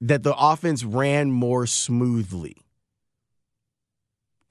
that 0.00 0.22
the 0.22 0.34
offense 0.36 0.84
ran 0.84 1.30
more 1.30 1.66
smoothly. 1.66 2.56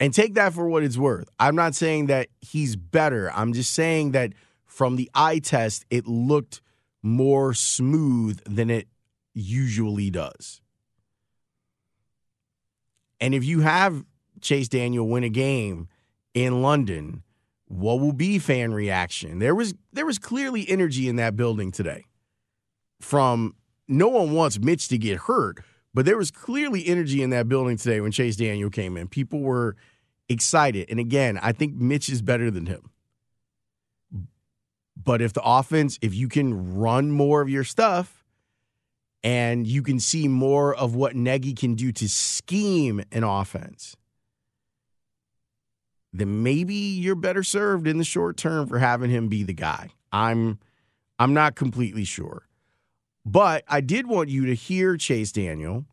And 0.00 0.12
take 0.12 0.34
that 0.34 0.52
for 0.52 0.68
what 0.68 0.82
it's 0.82 0.98
worth. 0.98 1.28
I'm 1.38 1.54
not 1.54 1.74
saying 1.74 2.06
that 2.06 2.28
he's 2.40 2.76
better. 2.76 3.30
I'm 3.32 3.52
just 3.52 3.72
saying 3.72 4.10
that 4.12 4.32
from 4.66 4.96
the 4.96 5.08
eye 5.14 5.38
test, 5.38 5.86
it 5.88 6.06
looked 6.06 6.60
more 7.04 7.54
smooth 7.54 8.40
than 8.44 8.70
it 8.70 8.88
usually 9.34 10.10
does. 10.10 10.60
And 13.20 13.34
if 13.34 13.44
you 13.44 13.60
have 13.60 14.04
Chase 14.40 14.68
Daniel 14.68 15.08
win 15.08 15.22
a 15.22 15.28
game 15.28 15.88
in 16.34 16.62
London 16.62 17.22
what 17.66 18.00
will 18.00 18.12
be 18.12 18.38
fan 18.38 18.72
reaction? 18.72 19.38
There 19.38 19.54
was 19.54 19.74
there 19.92 20.06
was 20.06 20.18
clearly 20.18 20.68
energy 20.68 21.08
in 21.08 21.16
that 21.16 21.36
building 21.36 21.72
today. 21.72 22.04
From 23.00 23.54
no 23.88 24.08
one 24.08 24.32
wants 24.32 24.58
Mitch 24.58 24.88
to 24.88 24.98
get 24.98 25.20
hurt, 25.20 25.58
but 25.92 26.06
there 26.06 26.16
was 26.16 26.30
clearly 26.30 26.86
energy 26.86 27.22
in 27.22 27.30
that 27.30 27.48
building 27.48 27.76
today 27.76 28.00
when 28.00 28.12
Chase 28.12 28.36
Daniel 28.36 28.70
came 28.70 28.96
in. 28.96 29.08
People 29.08 29.40
were 29.40 29.76
excited. 30.28 30.88
And 30.90 31.00
again, 31.00 31.38
I 31.42 31.52
think 31.52 31.74
Mitch 31.74 32.08
is 32.08 32.22
better 32.22 32.50
than 32.50 32.66
him. 32.66 32.90
But 34.96 35.20
if 35.20 35.32
the 35.32 35.42
offense, 35.42 35.98
if 36.02 36.14
you 36.14 36.28
can 36.28 36.76
run 36.76 37.10
more 37.10 37.40
of 37.40 37.48
your 37.48 37.64
stuff 37.64 38.24
and 39.22 39.66
you 39.66 39.82
can 39.82 39.98
see 39.98 40.28
more 40.28 40.74
of 40.74 40.94
what 40.94 41.16
Nagy 41.16 41.54
can 41.54 41.74
do 41.74 41.92
to 41.92 42.08
scheme 42.08 43.02
an 43.10 43.24
offense, 43.24 43.96
then 46.12 46.42
maybe 46.44 46.74
you're 46.74 47.16
better 47.16 47.42
served 47.42 47.88
in 47.88 47.98
the 47.98 48.04
short 48.04 48.36
term 48.36 48.68
for 48.68 48.78
having 48.78 49.10
him 49.10 49.28
be 49.28 49.42
the 49.42 49.52
guy. 49.52 49.90
I'm 50.12 50.58
I'm 51.18 51.34
not 51.34 51.56
completely 51.56 52.04
sure. 52.04 52.46
But 53.26 53.64
I 53.68 53.80
did 53.80 54.06
want 54.06 54.28
you 54.28 54.46
to 54.46 54.54
hear 54.54 54.96
Chase 54.96 55.32
Daniel, 55.32 55.86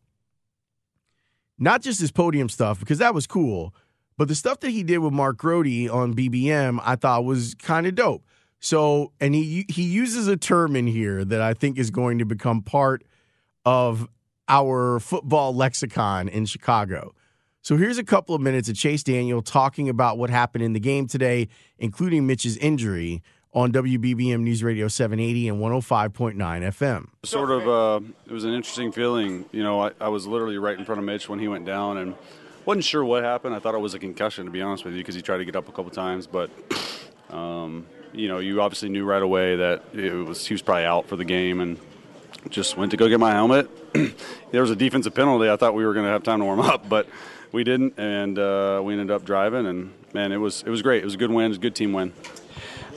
not 1.58 1.82
just 1.82 2.00
his 2.00 2.12
podium 2.12 2.48
stuff, 2.48 2.78
because 2.78 2.98
that 2.98 3.14
was 3.14 3.26
cool, 3.26 3.74
but 4.18 4.28
the 4.28 4.34
stuff 4.34 4.60
that 4.60 4.70
he 4.70 4.82
did 4.82 4.98
with 4.98 5.12
Mark 5.12 5.38
Grote 5.38 5.88
on 5.90 6.14
BBM, 6.14 6.80
I 6.84 6.96
thought 6.96 7.24
was 7.24 7.54
kind 7.54 7.86
of 7.86 7.94
dope. 7.94 8.24
So, 8.62 9.10
and 9.20 9.34
he 9.34 9.66
he 9.68 9.82
uses 9.82 10.28
a 10.28 10.36
term 10.36 10.76
in 10.76 10.86
here 10.86 11.24
that 11.24 11.42
I 11.42 11.52
think 11.52 11.78
is 11.78 11.90
going 11.90 12.18
to 12.20 12.24
become 12.24 12.62
part 12.62 13.02
of 13.64 14.08
our 14.48 15.00
football 15.00 15.54
lexicon 15.54 16.28
in 16.28 16.46
Chicago. 16.46 17.12
So 17.60 17.76
here's 17.76 17.98
a 17.98 18.04
couple 18.04 18.36
of 18.36 18.40
minutes 18.40 18.68
of 18.68 18.76
Chase 18.76 19.02
Daniel 19.02 19.42
talking 19.42 19.88
about 19.88 20.16
what 20.16 20.30
happened 20.30 20.62
in 20.62 20.74
the 20.74 20.80
game 20.80 21.08
today, 21.08 21.48
including 21.78 22.24
Mitch's 22.26 22.56
injury 22.58 23.20
on 23.52 23.72
WBBM 23.72 24.40
News 24.40 24.62
Radio 24.62 24.86
780 24.86 25.48
and 25.48 25.58
105.9 25.58 26.34
FM. 26.36 27.06
Sort 27.24 27.50
of, 27.50 27.68
uh, 27.68 28.00
it 28.26 28.32
was 28.32 28.44
an 28.44 28.54
interesting 28.54 28.92
feeling. 28.92 29.44
You 29.50 29.62
know, 29.64 29.80
I, 29.82 29.90
I, 30.00 30.08
was 30.08 30.26
literally 30.26 30.58
right 30.58 30.78
in 30.78 30.84
front 30.84 31.00
of 31.00 31.04
Mitch 31.04 31.28
when 31.28 31.38
he 31.38 31.48
went 31.48 31.66
down 31.66 31.98
and 31.98 32.14
wasn't 32.64 32.84
sure 32.84 33.04
what 33.04 33.22
happened. 33.24 33.54
I 33.54 33.58
thought 33.58 33.74
it 33.74 33.80
was 33.80 33.94
a 33.94 33.98
concussion, 33.98 34.46
to 34.46 34.50
be 34.50 34.62
honest 34.62 34.84
with 34.84 34.94
you, 34.94 35.00
because 35.00 35.14
he 35.14 35.22
tried 35.22 35.38
to 35.38 35.44
get 35.44 35.54
up 35.54 35.68
a 35.68 35.72
couple 35.72 35.90
times. 35.90 36.26
But, 36.26 36.50
um, 37.30 37.86
you 38.12 38.28
know, 38.28 38.38
you 38.38 38.60
obviously 38.60 38.88
knew 38.88 39.04
right 39.04 39.22
away 39.22 39.56
that 39.56 39.82
it 39.94 40.12
was 40.12 40.46
he 40.46 40.54
was 40.54 40.62
probably 40.62 40.84
out 40.84 41.08
for 41.08 41.16
the 41.16 41.24
game 41.24 41.60
and 41.60 41.78
just 42.50 42.76
went 42.76 42.90
to 42.90 42.96
go 42.96 43.08
get 43.08 43.20
my 43.20 43.32
helmet. 43.32 43.70
there 44.50 44.60
was 44.60 44.70
a 44.70 44.76
defensive 44.76 45.14
penalty. 45.14 45.48
I 45.48 45.56
thought 45.56 45.74
we 45.74 45.84
were 45.84 45.94
going 45.94 46.06
to 46.06 46.12
have 46.12 46.22
time 46.22 46.40
to 46.40 46.44
warm 46.44 46.60
up, 46.60 46.88
but 46.88 47.06
we 47.52 47.64
didn't, 47.64 47.98
and 47.98 48.38
uh, 48.38 48.80
we 48.82 48.94
ended 48.94 49.10
up 49.10 49.24
driving. 49.24 49.66
And 49.66 49.92
man, 50.12 50.32
it 50.32 50.38
was 50.38 50.62
it 50.62 50.70
was 50.70 50.82
great. 50.82 51.02
It 51.02 51.04
was 51.04 51.14
a 51.14 51.18
good 51.18 51.30
win. 51.30 51.46
It 51.46 51.48
was 51.48 51.58
a 51.58 51.60
good 51.60 51.74
team 51.74 51.92
win. 51.92 52.12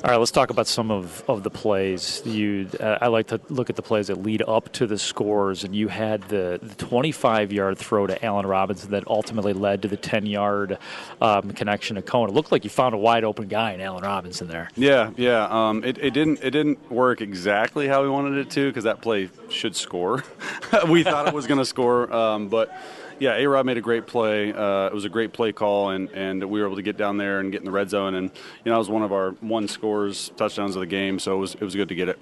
All 0.06 0.12
right, 0.12 0.18
let's 0.18 0.30
talk 0.30 0.52
about 0.52 0.68
some 0.68 0.92
of, 0.92 1.28
of 1.28 1.42
the 1.42 1.50
plays. 1.50 2.22
You, 2.28 2.70
uh, 2.80 3.00
I 3.02 3.08
like 3.08 3.26
to 3.30 3.42
look 3.50 3.72
at 3.72 3.76
the 3.76 3.82
plays 3.82 4.06
that 4.06 4.22
lead 4.22 4.44
up 4.48 4.72
to 4.74 4.86
the 4.86 5.00
scores, 5.00 5.64
and 5.64 5.76
you 5.76 5.88
had 5.88 6.22
the, 6.30 6.60
the 6.62 6.76
25 6.76 7.52
yard 7.52 7.80
throw 7.80 8.06
to 8.06 8.24
Allen 8.24 8.46
Robinson 8.46 8.92
that 8.92 9.08
ultimately 9.08 9.54
led 9.54 9.82
to 9.82 9.88
the 9.88 9.98
10 9.98 10.28
yard 10.28 10.78
um, 11.22 11.50
connection 11.54 11.96
to 11.96 12.04
Cohen. 12.04 12.30
It 12.30 12.34
looked 12.34 12.52
like 12.52 12.64
you 12.64 12.70
found 12.70 12.94
a 12.94 13.00
wide 13.00 13.24
open 13.24 13.48
guy 13.48 13.72
in 13.72 13.82
Allen 13.82 14.04
Robinson 14.04 14.48
there. 14.48 14.70
Yeah, 14.76 15.10
yeah. 15.18 15.48
Um, 15.50 15.84
it, 15.84 15.98
it 15.98 16.12
didn't 16.12 16.44
it 16.44 16.52
didn't 16.52 16.92
work 16.92 17.20
exactly 17.20 17.88
how 17.88 18.04
we 18.04 18.10
wanted 18.10 18.38
it 18.38 18.52
to 18.52 18.70
because 18.70 18.84
that 18.84 19.02
play 19.02 19.32
should 19.50 19.76
score. 19.76 20.24
we 20.88 21.02
thought 21.02 21.28
it 21.28 21.34
was 21.34 21.48
going 21.48 21.58
to 21.58 21.66
score, 21.66 22.14
um, 22.14 22.48
but 22.48 22.72
yeah, 23.20 23.36
A 23.36 23.46
Rod 23.48 23.66
made 23.66 23.78
a 23.78 23.82
great 23.82 24.08
play. 24.08 24.52
Uh, 24.54 24.88
it 24.88 24.94
was 24.94 25.06
a 25.06 25.10
great 25.10 25.34
play 25.34 25.52
call, 25.52 25.90
and, 25.90 26.10
and 26.12 26.44
we 26.44 26.60
were 26.60 26.66
able 26.66 26.76
to 26.76 26.82
get 26.82 26.98
down 26.98 27.18
there 27.18 27.40
and 27.40 27.52
get 27.52 27.62
in 27.62 27.66
the 27.66 27.72
red 27.72 27.90
zone. 27.90 28.16
And 28.16 28.32
you 28.64 28.72
know, 28.72 28.76
it 28.76 28.80
was 28.80 28.90
one 28.90 29.04
of 29.04 29.12
our 29.12 29.32
one 29.42 29.68
scores 29.68 30.32
touchdowns 30.38 30.76
of 30.76 30.82
the 30.82 30.88
game, 30.88 31.20
so 31.20 31.36
it 31.36 31.40
was 31.40 31.56
it 31.56 31.62
was 31.62 31.76
good 31.76 31.90
to 31.90 31.96
get 31.96 32.10
it. 32.10 32.20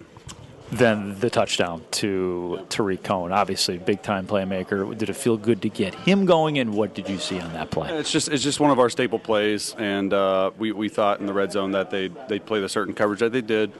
Then 0.71 1.19
the 1.19 1.29
touchdown 1.29 1.83
to 1.91 2.65
Tarik 2.69 3.03
Cohen, 3.03 3.31
obviously 3.31 3.77
big 3.77 4.01
time 4.01 4.25
playmaker. 4.25 4.97
Did 4.97 5.09
it 5.09 5.13
feel 5.13 5.37
good 5.37 5.61
to 5.61 5.69
get 5.69 5.93
him 5.93 6.25
going? 6.25 6.57
And 6.57 6.73
what 6.73 6.95
did 6.95 7.07
you 7.07 7.19
see 7.19 7.39
on 7.39 7.53
that 7.53 7.69
play? 7.69 7.91
It's 7.91 8.11
just 8.11 8.27
it's 8.27 8.43
just 8.43 8.59
one 8.59 8.71
of 8.71 8.79
our 8.79 8.89
staple 8.89 9.19
plays, 9.19 9.75
and 9.77 10.11
uh, 10.13 10.49
we, 10.57 10.71
we 10.71 10.89
thought 10.89 11.19
in 11.19 11.27
the 11.27 11.33
red 11.33 11.51
zone 11.51 11.71
that 11.71 11.91
they 11.91 12.07
they 12.27 12.39
play 12.39 12.59
the 12.59 12.69
certain 12.69 12.95
coverage 12.95 13.19
that 13.19 13.31
they 13.31 13.41
did. 13.41 13.71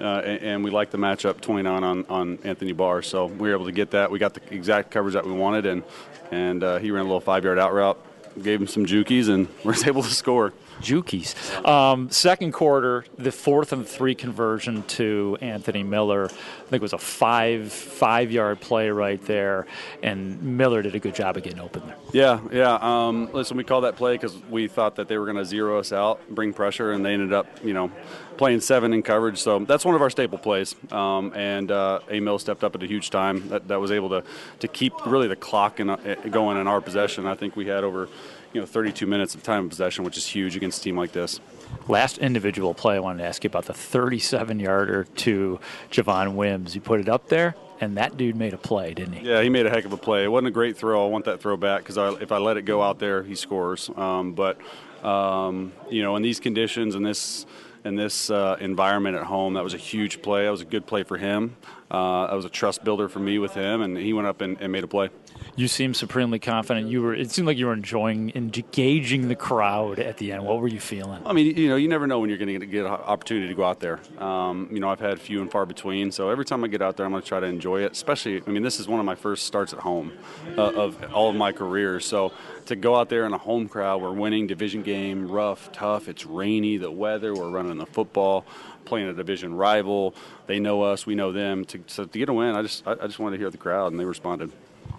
Uh, 0.00 0.20
and, 0.24 0.64
we 0.64 0.70
liked 0.70 0.92
the 0.92 0.98
matchup 0.98 1.40
29 1.42 1.84
on, 1.84 2.06
on 2.08 2.38
Anthony 2.42 2.72
Barr. 2.72 3.02
So 3.02 3.26
we 3.26 3.48
were 3.48 3.54
able 3.54 3.66
to 3.66 3.72
get 3.72 3.90
that. 3.90 4.10
We 4.10 4.18
got 4.18 4.32
the 4.32 4.40
exact 4.54 4.90
coverage 4.90 5.12
that 5.14 5.26
we 5.26 5.32
wanted, 5.32 5.66
and 5.66 5.82
and 6.30 6.62
uh, 6.62 6.78
he 6.78 6.90
ran 6.90 7.02
a 7.02 7.04
little 7.04 7.20
five 7.20 7.44
yard 7.44 7.58
out 7.58 7.74
route, 7.74 7.98
gave 8.40 8.60
him 8.60 8.66
some 8.66 8.86
jukies, 8.86 9.28
and 9.28 9.48
was 9.64 9.86
able 9.86 10.02
to 10.02 10.10
score. 10.10 10.52
Jukies. 10.80 11.34
Um, 11.66 12.10
second 12.10 12.52
quarter, 12.52 13.04
the 13.18 13.32
fourth 13.32 13.72
and 13.72 13.86
three 13.86 14.14
conversion 14.14 14.82
to 14.84 15.36
Anthony 15.40 15.82
Miller. 15.82 16.26
I 16.26 16.70
think 16.70 16.80
it 16.80 16.82
was 16.82 16.92
a 16.92 16.98
five 16.98 17.72
five 17.72 18.30
yard 18.30 18.60
play 18.60 18.90
right 18.90 19.24
there, 19.26 19.66
and 20.02 20.42
Miller 20.42 20.82
did 20.82 20.94
a 20.94 20.98
good 20.98 21.14
job 21.14 21.36
of 21.36 21.42
getting 21.42 21.60
open 21.60 21.86
there. 21.86 21.96
Yeah, 22.12 22.40
yeah. 22.52 22.78
Um, 22.80 23.30
listen, 23.32 23.56
we 23.56 23.64
called 23.64 23.84
that 23.84 23.96
play 23.96 24.14
because 24.14 24.36
we 24.50 24.68
thought 24.68 24.96
that 24.96 25.08
they 25.08 25.18
were 25.18 25.26
going 25.26 25.36
to 25.36 25.44
zero 25.44 25.78
us 25.78 25.92
out, 25.92 26.20
bring 26.30 26.52
pressure, 26.52 26.92
and 26.92 27.04
they 27.04 27.14
ended 27.14 27.32
up, 27.32 27.46
you 27.64 27.74
know, 27.74 27.90
playing 28.36 28.60
seven 28.60 28.92
in 28.92 29.02
coverage. 29.02 29.38
So 29.38 29.58
that's 29.60 29.84
one 29.84 29.94
of 29.94 30.02
our 30.02 30.10
staple 30.10 30.38
plays. 30.38 30.74
Um, 30.90 31.32
and 31.34 31.70
uh, 31.70 32.00
A 32.08 32.20
Mill 32.20 32.38
stepped 32.38 32.64
up 32.64 32.74
at 32.74 32.82
a 32.82 32.86
huge 32.86 33.10
time 33.10 33.48
that, 33.48 33.68
that 33.68 33.80
was 33.80 33.90
able 33.90 34.08
to 34.10 34.24
to 34.60 34.68
keep 34.68 34.92
really 35.06 35.28
the 35.28 35.36
clock 35.36 35.80
in, 35.80 35.90
uh, 35.90 35.96
going 36.30 36.56
in 36.56 36.66
our 36.66 36.80
possession. 36.80 37.26
I 37.26 37.34
think 37.34 37.56
we 37.56 37.66
had 37.66 37.84
over 37.84 38.08
you 38.52 38.60
know 38.60 38.66
32 38.66 39.06
minutes 39.06 39.34
of 39.34 39.42
time 39.42 39.64
of 39.64 39.70
possession, 39.70 40.04
which 40.04 40.16
is 40.16 40.26
huge 40.26 40.56
against 40.56 40.80
a 40.80 40.82
team 40.82 40.96
like 40.96 41.12
this. 41.12 41.40
Last 41.88 42.18
individual 42.18 42.74
play, 42.74 42.96
I 42.96 42.98
wanted 42.98 43.22
to 43.22 43.28
ask 43.28 43.44
you 43.44 43.48
about 43.48 43.66
the 43.66 43.74
37 43.74 44.58
yarder 44.58 45.04
to 45.04 45.60
Javon 45.90 46.34
Wims. 46.34 46.74
You 46.74 46.80
put 46.80 47.00
it 47.00 47.08
up 47.08 47.28
there, 47.28 47.54
and 47.80 47.96
that 47.96 48.16
dude 48.16 48.36
made 48.36 48.52
a 48.52 48.58
play, 48.58 48.92
didn't 48.92 49.14
he? 49.14 49.28
Yeah, 49.28 49.42
he 49.42 49.48
made 49.48 49.66
a 49.66 49.70
heck 49.70 49.84
of 49.84 49.92
a 49.92 49.96
play. 49.96 50.24
It 50.24 50.28
wasn't 50.28 50.48
a 50.48 50.52
great 50.52 50.76
throw. 50.76 51.06
I 51.06 51.08
want 51.08 51.26
that 51.26 51.40
throw 51.40 51.56
back 51.56 51.84
because 51.84 51.96
if 52.20 52.32
I 52.32 52.38
let 52.38 52.56
it 52.56 52.62
go 52.62 52.82
out 52.82 52.98
there, 52.98 53.22
he 53.22 53.34
scores. 53.34 53.90
Um, 53.96 54.32
but 54.34 54.58
um, 55.04 55.72
you 55.88 56.02
know, 56.02 56.16
in 56.16 56.22
these 56.22 56.40
conditions 56.40 56.94
and 56.94 57.06
this 57.06 57.46
in 57.82 57.96
this 57.96 58.30
uh, 58.30 58.58
environment 58.60 59.16
at 59.16 59.24
home, 59.24 59.54
that 59.54 59.64
was 59.64 59.72
a 59.72 59.78
huge 59.78 60.20
play. 60.20 60.44
That 60.44 60.50
was 60.50 60.60
a 60.60 60.66
good 60.66 60.86
play 60.86 61.02
for 61.02 61.16
him. 61.16 61.56
Uh, 61.90 62.26
that 62.26 62.36
was 62.36 62.44
a 62.44 62.50
trust 62.50 62.84
builder 62.84 63.08
for 63.08 63.20
me 63.20 63.38
with 63.38 63.54
him, 63.54 63.80
and 63.80 63.96
he 63.96 64.12
went 64.12 64.28
up 64.28 64.42
and, 64.42 64.60
and 64.60 64.70
made 64.70 64.84
a 64.84 64.88
play 64.88 65.08
you 65.56 65.68
seemed 65.68 65.96
supremely 65.96 66.38
confident. 66.38 66.88
You 66.88 67.02
were. 67.02 67.14
It 67.14 67.30
seemed 67.30 67.46
like 67.46 67.58
you 67.58 67.66
were 67.66 67.72
enjoying 67.72 68.32
engaging 68.34 69.28
the 69.28 69.34
crowd 69.34 69.98
at 69.98 70.16
the 70.18 70.32
end. 70.32 70.44
What 70.44 70.60
were 70.60 70.68
you 70.68 70.80
feeling? 70.80 71.22
I 71.26 71.32
mean, 71.32 71.56
you 71.56 71.68
know, 71.68 71.76
you 71.76 71.88
never 71.88 72.06
know 72.06 72.18
when 72.18 72.30
you're 72.30 72.38
going 72.38 72.60
to 72.60 72.66
get 72.66 72.86
an 72.86 72.92
opportunity 72.92 73.48
to 73.48 73.54
go 73.54 73.64
out 73.64 73.80
there. 73.80 74.00
Um, 74.18 74.68
you 74.70 74.80
know, 74.80 74.88
I've 74.88 75.00
had 75.00 75.20
few 75.20 75.40
and 75.40 75.50
far 75.50 75.66
between. 75.66 76.12
So 76.12 76.30
every 76.30 76.44
time 76.44 76.64
I 76.64 76.68
get 76.68 76.82
out 76.82 76.96
there, 76.96 77.06
I'm 77.06 77.12
going 77.12 77.22
to 77.22 77.28
try 77.28 77.40
to 77.40 77.46
enjoy 77.46 77.82
it. 77.82 77.92
Especially, 77.92 78.42
I 78.46 78.50
mean, 78.50 78.62
this 78.62 78.80
is 78.80 78.88
one 78.88 79.00
of 79.00 79.06
my 79.06 79.14
first 79.14 79.46
starts 79.46 79.72
at 79.72 79.80
home 79.80 80.12
uh, 80.56 80.72
of 80.72 81.12
all 81.12 81.30
of 81.30 81.36
my 81.36 81.52
career. 81.52 82.00
So 82.00 82.32
to 82.66 82.76
go 82.76 82.96
out 82.96 83.08
there 83.08 83.24
in 83.26 83.32
a 83.32 83.38
home 83.38 83.68
crowd, 83.68 84.02
we're 84.02 84.12
winning 84.12 84.46
division 84.46 84.82
game, 84.82 85.28
rough, 85.28 85.72
tough. 85.72 86.08
It's 86.08 86.24
rainy, 86.26 86.76
the 86.76 86.90
weather. 86.90 87.34
We're 87.34 87.50
running 87.50 87.78
the 87.78 87.86
football 87.86 88.46
playing 88.84 89.08
a 89.08 89.12
division 89.12 89.54
rival. 89.54 90.14
They 90.46 90.58
know 90.58 90.82
us, 90.82 91.06
we 91.06 91.14
know 91.14 91.32
them. 91.32 91.64
To, 91.66 91.82
so 91.86 92.04
to 92.04 92.18
get 92.18 92.28
a 92.28 92.32
win, 92.32 92.54
I 92.54 92.62
just 92.62 92.86
I, 92.86 92.92
I 92.92 93.06
just 93.06 93.18
wanted 93.18 93.36
to 93.36 93.42
hear 93.42 93.50
the 93.50 93.58
crowd, 93.58 93.92
and 93.92 94.00
they 94.00 94.04
responded. 94.04 94.50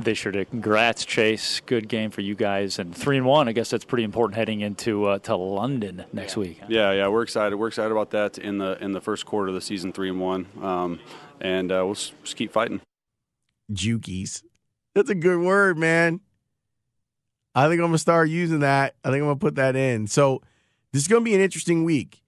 They 0.04 0.16
sure 0.16 0.32
did. 0.32 0.50
Congrats, 0.50 1.06
Chase. 1.06 1.62
Good 1.66 1.88
game 1.88 2.10
for 2.10 2.22
you 2.22 2.34
guys. 2.34 2.80
And 2.80 2.96
three 2.96 3.18
and 3.18 3.26
one. 3.26 3.48
I 3.48 3.52
guess 3.52 3.70
that's 3.70 3.86
pretty 3.86 4.04
important 4.04 4.36
heading 4.36 4.62
into 4.62 5.06
uh, 5.06 5.20
to 5.20 5.36
London 5.36 6.06
next 6.12 6.36
week. 6.36 6.60
Yeah, 6.68 6.92
yeah, 6.92 7.08
we're 7.08 7.22
excited. 7.22 7.56
We're 7.56 7.68
excited 7.68 7.92
about 7.92 8.10
that 8.12 8.38
in 8.38 8.58
the 8.58 8.84
in 8.84 8.94
the 8.94 9.02
first 9.02 9.26
quarter 9.26 9.50
of 9.50 9.54
the 9.54 9.62
season, 9.62 9.94
three 9.94 10.10
and 10.10 10.20
one. 10.20 10.48
Um, 10.62 11.00
and 11.40 11.72
uh, 11.72 11.84
we'll 11.86 11.94
just 11.94 12.36
keep 12.36 12.52
fighting. 12.52 12.82
Jukies. 13.72 14.44
That's 14.96 15.10
a 15.10 15.16
good 15.16 15.40
word, 15.40 15.78
man. 15.78 16.22
I 17.54 17.68
think 17.68 17.80
I'm 17.80 17.88
gonna 17.88 17.98
start 17.98 18.30
using 18.30 18.60
that. 18.60 18.96
I 19.04 19.10
think 19.10 19.22
I'm 19.22 19.28
gonna 19.28 19.36
put 19.36 19.56
that 19.56 19.76
in. 19.76 20.08
So 20.08 20.42
this 20.94 21.04
is 21.04 21.08
gonna 21.08 21.22
be 21.22 21.36
an 21.36 21.42
interesting 21.42 21.84
week 21.84 22.24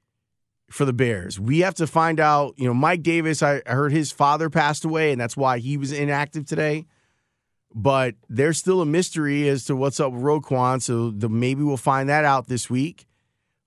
for 0.70 0.86
the 0.86 0.94
Bears. 0.94 1.40
We 1.40 1.60
have 1.60 1.76
to 1.76 1.88
find 1.88 2.20
out. 2.20 2.54
You 2.58 2.68
know, 2.68 2.74
Mike 2.74 3.02
Davis. 3.04 3.42
I, 3.42 3.62
I 3.66 3.72
heard 3.72 3.92
his 3.92 4.12
father 4.12 4.50
passed 4.50 4.86
away, 4.86 5.12
and 5.12 5.20
that's 5.20 5.36
why 5.36 5.58
he 5.58 5.78
was 5.78 5.92
inactive 5.92 6.46
today 6.46 6.86
but 7.74 8.16
there's 8.30 8.58
still 8.58 8.82
a 8.82 8.86
mystery 8.86 9.48
as 9.50 9.66
to 9.66 9.76
what's 9.76 10.00
up 10.00 10.12
with 10.12 10.22
Roquan. 10.22 10.82
So 10.82 11.12
the, 11.12 11.30
maybe 11.30 11.64
we'll 11.64 11.78
find 11.78 12.10
that 12.10 12.26
out 12.26 12.48
this 12.48 12.70
week 12.70 13.06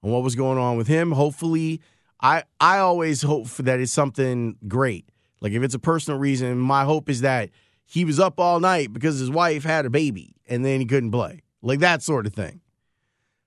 and 0.02 0.12
what 0.12 0.22
was 0.22 0.34
going 0.34 0.58
on 0.58 0.76
with 0.76 0.86
him. 0.86 1.12
Hopefully, 1.12 1.80
I 2.20 2.44
I 2.60 2.78
always 2.78 3.22
hope 3.22 3.48
that 3.56 3.80
it's 3.80 3.92
something 3.92 4.56
great. 4.66 5.08
Like 5.40 5.52
if 5.52 5.62
it's 5.62 5.74
a 5.74 5.78
personal 5.78 6.18
reason, 6.18 6.58
my 6.58 6.84
hope 6.84 7.08
is 7.08 7.20
that 7.20 7.50
he 7.84 8.04
was 8.04 8.18
up 8.18 8.40
all 8.40 8.60
night 8.60 8.92
because 8.92 9.18
his 9.18 9.30
wife 9.30 9.64
had 9.64 9.86
a 9.86 9.90
baby 9.90 10.34
and 10.48 10.64
then 10.64 10.80
he 10.80 10.86
couldn't 10.86 11.10
play. 11.10 11.42
Like 11.62 11.80
that 11.80 12.02
sort 12.02 12.26
of 12.26 12.34
thing. 12.34 12.60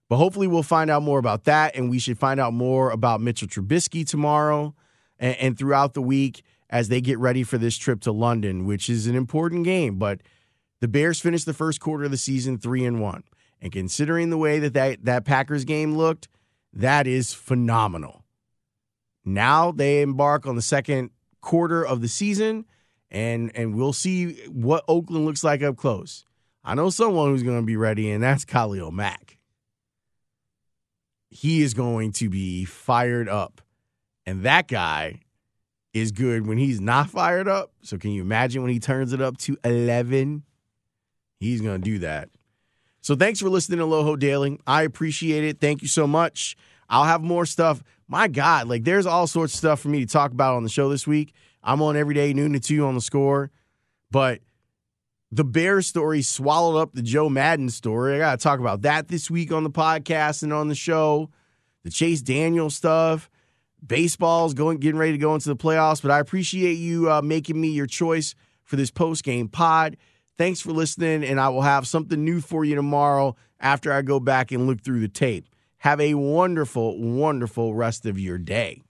But 0.09 0.17
hopefully 0.17 0.47
we'll 0.47 0.63
find 0.63 0.89
out 0.89 1.03
more 1.03 1.19
about 1.19 1.43
that, 1.43 1.75
and 1.75 1.87
we 1.87 1.99
should 1.99 2.17
find 2.17 2.39
out 2.39 2.51
more 2.51 2.89
about 2.89 3.21
Mitchell 3.21 3.47
Trubisky 3.47 4.05
tomorrow 4.05 4.73
and, 5.19 5.35
and 5.37 5.57
throughout 5.57 5.93
the 5.93 6.01
week 6.01 6.41
as 6.69 6.89
they 6.89 6.99
get 6.99 7.19
ready 7.19 7.43
for 7.43 7.59
this 7.59 7.77
trip 7.77 8.01
to 8.01 8.11
London, 8.11 8.65
which 8.65 8.89
is 8.89 9.05
an 9.05 9.15
important 9.15 9.65
game. 9.65 9.97
But 9.97 10.21
the 10.81 10.87
Bears 10.87 11.19
finished 11.19 11.45
the 11.45 11.53
first 11.53 11.79
quarter 11.79 12.05
of 12.05 12.11
the 12.11 12.17
season 12.17 12.57
three 12.57 12.85
and 12.85 13.01
one. 13.01 13.23
And 13.61 13.71
considering 13.71 14.29
the 14.29 14.37
way 14.37 14.59
that, 14.59 14.73
that 14.73 15.05
that 15.05 15.25
Packers 15.25 15.65
game 15.65 15.97
looked, 15.97 16.29
that 16.73 17.07
is 17.07 17.33
phenomenal. 17.33 18.23
Now 19.25 19.71
they 19.71 20.01
embark 20.01 20.45
on 20.45 20.55
the 20.55 20.61
second 20.61 21.11
quarter 21.41 21.85
of 21.85 22.01
the 22.01 22.07
season, 22.07 22.65
and 23.11 23.51
and 23.55 23.75
we'll 23.75 23.93
see 23.93 24.33
what 24.47 24.85
Oakland 24.87 25.25
looks 25.25 25.43
like 25.43 25.61
up 25.61 25.75
close. 25.75 26.25
I 26.63 26.75
know 26.75 26.89
someone 26.89 27.29
who's 27.29 27.43
going 27.43 27.59
to 27.59 27.65
be 27.65 27.77
ready, 27.77 28.11
and 28.11 28.23
that's 28.23 28.45
Khalil 28.45 28.91
Mack. 28.91 29.37
He 31.29 31.61
is 31.61 31.73
going 31.73 32.11
to 32.13 32.29
be 32.29 32.65
fired 32.65 33.27
up, 33.27 33.61
and 34.25 34.43
that 34.43 34.67
guy 34.67 35.21
is 35.93 36.11
good 36.11 36.47
when 36.47 36.57
he's 36.57 36.79
not 36.79 37.09
fired 37.09 37.47
up. 37.47 37.71
So 37.81 37.97
can 37.97 38.11
you 38.11 38.21
imagine 38.21 38.61
when 38.61 38.71
he 38.71 38.79
turns 38.79 39.13
it 39.13 39.21
up 39.21 39.37
to 39.39 39.57
11? 39.63 40.43
He's 41.39 41.61
going 41.61 41.81
to 41.81 41.83
do 41.83 41.99
that. 41.99 42.29
So 43.01 43.15
thanks 43.15 43.39
for 43.39 43.49
listening 43.49 43.79
to 43.79 43.85
Loho 43.85 44.19
Daily. 44.19 44.59
I 44.67 44.83
appreciate 44.83 45.43
it. 45.43 45.59
Thank 45.59 45.81
you 45.81 45.87
so 45.87 46.05
much. 46.05 46.57
I'll 46.89 47.05
have 47.05 47.21
more 47.21 47.45
stuff. 47.45 47.83
My 48.07 48.27
God, 48.27 48.67
like 48.67 48.83
there's 48.83 49.05
all 49.05 49.27
sorts 49.27 49.53
of 49.53 49.57
stuff 49.57 49.79
for 49.79 49.89
me 49.89 49.99
to 49.99 50.11
talk 50.11 50.31
about 50.31 50.55
on 50.55 50.63
the 50.63 50.69
show 50.69 50.89
this 50.89 51.07
week. 51.07 51.33
I'm 51.63 51.81
on 51.81 51.95
every 51.95 52.15
day, 52.15 52.33
noon 52.33 52.53
to 52.53 52.59
two 52.59 52.85
on 52.85 52.95
the 52.95 53.01
score. 53.01 53.51
But 54.11 54.41
the 55.31 55.43
Bear 55.43 55.81
story 55.81 56.21
swallowed 56.23 56.81
up 56.81 56.93
the 56.93 57.01
Joe 57.01 57.29
Maddon 57.29 57.69
story. 57.69 58.15
I 58.15 58.19
got 58.19 58.39
to 58.39 58.43
talk 58.43 58.59
about 58.59 58.81
that 58.81 59.07
this 59.07 59.29
week 59.29 59.51
on 59.51 59.63
the 59.63 59.69
podcast 59.69 60.43
and 60.43 60.51
on 60.51 60.67
the 60.67 60.75
show. 60.75 61.29
The 61.83 61.91
Chase 61.91 62.21
Daniel 62.21 62.69
stuff. 62.69 63.29
Baseball's 63.85 64.53
going, 64.53 64.79
getting 64.79 64.99
ready 64.99 65.13
to 65.13 65.17
go 65.17 65.35
into 65.35 65.47
the 65.47 65.55
playoffs. 65.55 66.01
But 66.01 66.11
I 66.11 66.19
appreciate 66.19 66.73
you 66.73 67.11
uh, 67.11 67.21
making 67.21 67.59
me 67.61 67.69
your 67.69 67.85
choice 67.85 68.35
for 68.63 68.75
this 68.75 68.91
post 68.91 69.23
game 69.23 69.47
pod. 69.47 69.95
Thanks 70.39 70.61
for 70.61 70.71
listening, 70.71 71.25
and 71.25 71.37
I 71.37 71.49
will 71.49 71.63
have 71.63 71.85
something 71.85 72.23
new 72.23 72.39
for 72.39 72.63
you 72.63 72.73
tomorrow 72.73 73.35
after 73.59 73.91
I 73.91 74.01
go 74.01 74.21
back 74.21 74.53
and 74.53 74.67
look 74.67 74.79
through 74.79 75.01
the 75.01 75.09
tape. 75.09 75.49
Have 75.79 75.99
a 75.99 76.13
wonderful, 76.13 76.97
wonderful 76.97 77.75
rest 77.75 78.05
of 78.05 78.17
your 78.17 78.37
day. 78.37 78.81